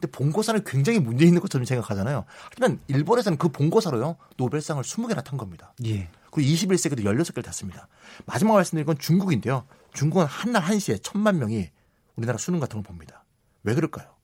[0.00, 2.24] 근데 본고사는 굉장히 문제 있는 것처럼 생각하잖아요.
[2.50, 4.16] 하지만 일본에서는 그 본고사로요.
[4.36, 5.74] 노벨상을 20개나 탄 겁니다.
[5.84, 6.08] 예.
[6.30, 7.88] 그리고 21세기도 16개를 탔습니다.
[8.24, 9.66] 마지막 말씀드린 건 중국인데요.
[9.92, 11.68] 중국은 한날 한시에 천만 명이
[12.14, 13.24] 우리나라 수능 같은 걸 봅니다.
[13.64, 14.14] 왜 그럴까요?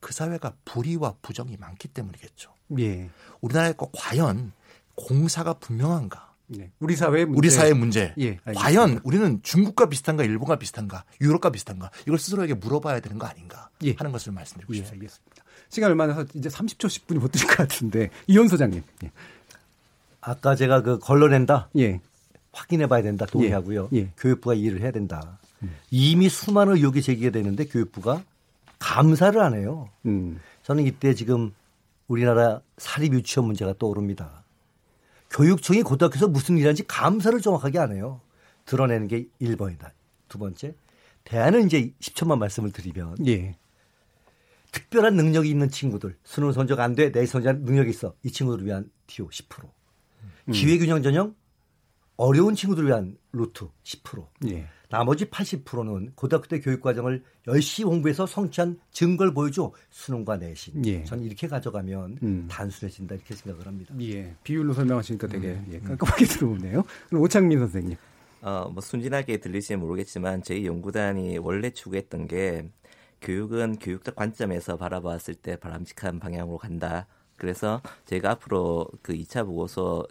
[0.00, 2.52] 그 사회가 불의와 부정이 많기 때문이겠죠.
[2.78, 3.08] 예.
[3.40, 4.52] 우리나라에 거 과연
[4.94, 6.31] 공사가 분명한가?
[6.56, 6.70] 네.
[6.80, 7.38] 우리 사회의 문제.
[7.38, 8.14] 우리 사회의 문제.
[8.18, 8.38] 예.
[8.54, 11.90] 과연 우리는 중국과 비슷한가, 일본과 비슷한가, 유럽과 비슷한가?
[12.02, 13.94] 이걸 스스로에게 물어봐야 되는 거 아닌가 예.
[13.96, 15.04] 하는 것을 말씀드리고 예, 싶습니다.
[15.04, 15.44] 알겠습니다.
[15.68, 18.82] 시간 얼마 나서 이제 30초 10분이 못 드릴 것 같은데 이현 소장님.
[19.04, 19.10] 예.
[20.20, 21.70] 아까 제가 그 걸러낸다.
[21.78, 22.00] 예.
[22.52, 23.24] 확인해 봐야 된다.
[23.26, 23.88] 동의하고요.
[23.94, 24.12] 예, 예.
[24.18, 25.38] 교육부가 일을 해야 된다.
[25.90, 28.22] 이미 수많은 의혹이 제기가 되는데 교육부가
[28.78, 29.88] 감사를 안 해요.
[30.06, 30.40] 음.
[30.64, 31.52] 저는 이때 지금
[32.08, 34.42] 우리나라 사립 유치원 문제가 떠오릅니다.
[35.32, 38.20] 교육청이 고등학교에서 무슨 일 하는지 감사를 정확하게 안 해요.
[38.66, 39.90] 드러내는 게 1번이다.
[40.28, 40.74] 두 번째,
[41.24, 43.56] 대안은 이제 10초만 말씀을 드리면 예.
[44.70, 48.14] 특별한 능력이 있는 친구들, 수능 성적 안 돼, 내 성적 능력이 있어.
[48.22, 49.68] 이 친구들을 위한 TO 10%.
[50.52, 51.34] 기회균형 전형
[52.16, 54.26] 어려운 친구들을 위한 루트 10%.
[54.48, 54.68] 예.
[54.92, 60.84] 나머지 80%는 고등학교 때 교육 과정을 열심히 공부해서 성취한 증거를 보여줘 수능과 내신.
[60.84, 61.02] 예.
[61.04, 62.46] 저는 이렇게 가져가면 음.
[62.50, 63.94] 단순해진다 이렇게 생각을 합니다.
[64.02, 64.34] 예.
[64.44, 65.66] 비율로 설명하시니까 되게 음.
[65.72, 66.84] 예, 깔끔하게 들어오네요.
[67.08, 67.96] 그럼 오창민 선생님.
[68.42, 72.68] 어, 뭐 순진하게 들릴지 모르겠지만 저희 연구단이 원래 추구했던 게
[73.22, 77.06] 교육은 교육적 관점에서 바라봤을 때 바람직한 방향으로 간다.
[77.36, 80.06] 그래서 제가 앞으로 그 2차 보고서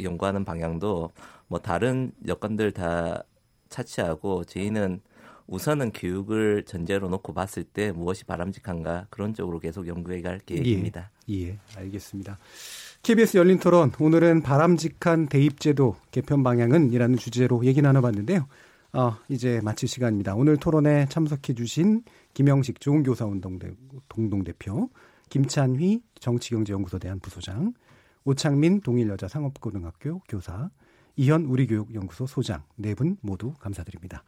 [0.00, 1.10] 연구하는 방향도
[1.46, 3.22] 뭐 다른 여건들 다
[3.68, 5.00] 차치하고 저희는
[5.46, 11.10] 우선은 교육을 전제로 놓고 봤을 때 무엇이 바람직한가 그런 쪽으로 계속 연구해 갈 계획입니다.
[11.30, 12.38] 예, 예, 알겠습니다.
[13.02, 18.46] KBS 열린 토론 오늘은 바람직한 대입제도 개편 방향은이라는 주제로 얘기 나눠봤는데요.
[18.94, 20.34] 어, 이제 마칠 시간입니다.
[20.34, 23.58] 오늘 토론에 참석해 주신 김영식 좋은교사운동
[24.08, 24.88] 동동대표,
[25.28, 27.74] 김찬휘 정치경제연구소 대한 부소장,
[28.24, 30.70] 오창민 동일여자 상업고등학교 교사,
[31.16, 34.22] 이현 우리교육연구소 소장 네 분 모두 감사드립니다.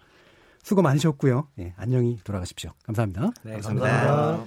[0.63, 1.49] 수고 많으셨고요.
[1.61, 2.73] 예, 안녕히 돌아가십시오.
[2.85, 3.31] 감사합니다.
[3.43, 4.45] 네, 감사합니다.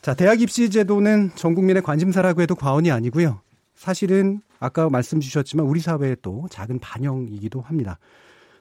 [0.00, 3.40] 자, 대학 입시 제도는 전 국민의 관심사라고 해도 과언이 아니고요.
[3.74, 7.98] 사실은 아까 말씀 주셨지만 우리 사회의 또 작은 반영이기도 합니다.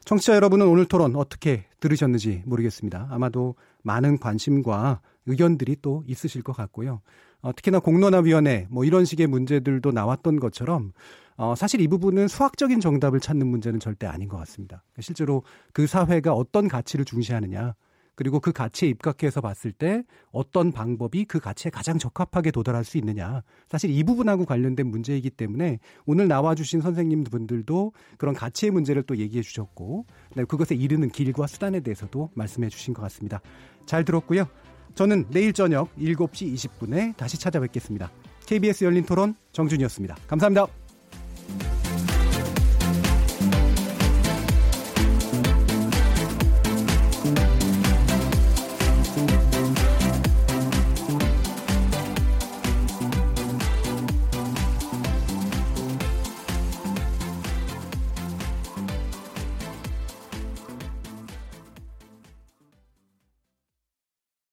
[0.05, 3.07] 청취자 여러분은 오늘 토론 어떻게 들으셨는지 모르겠습니다.
[3.09, 7.01] 아마도 많은 관심과 의견들이 또 있으실 것 같고요.
[7.43, 10.93] 어, 특히나 공론화위원회 뭐 이런 식의 문제들도 나왔던 것처럼
[11.35, 14.83] 어, 사실 이 부분은 수학적인 정답을 찾는 문제는 절대 아닌 것 같습니다.
[14.99, 17.75] 실제로 그 사회가 어떤 가치를 중시하느냐
[18.15, 23.41] 그리고 그 가치에 입각해서 봤을 때 어떤 방법이 그 가치에 가장 적합하게 도달할 수 있느냐.
[23.67, 29.41] 사실 이 부분하고 관련된 문제이기 때문에 오늘 나와주신 선생님 분들도 그런 가치의 문제를 또 얘기해
[29.41, 33.41] 주셨고, 네, 그것에 이르는 길과 수단에 대해서도 말씀해 주신 것 같습니다.
[33.85, 34.47] 잘 들었고요.
[34.95, 38.11] 저는 내일 저녁 7시 20분에 다시 찾아뵙겠습니다.
[38.45, 40.15] KBS 열린 토론 정준이었습니다.
[40.27, 40.82] 감사합니다.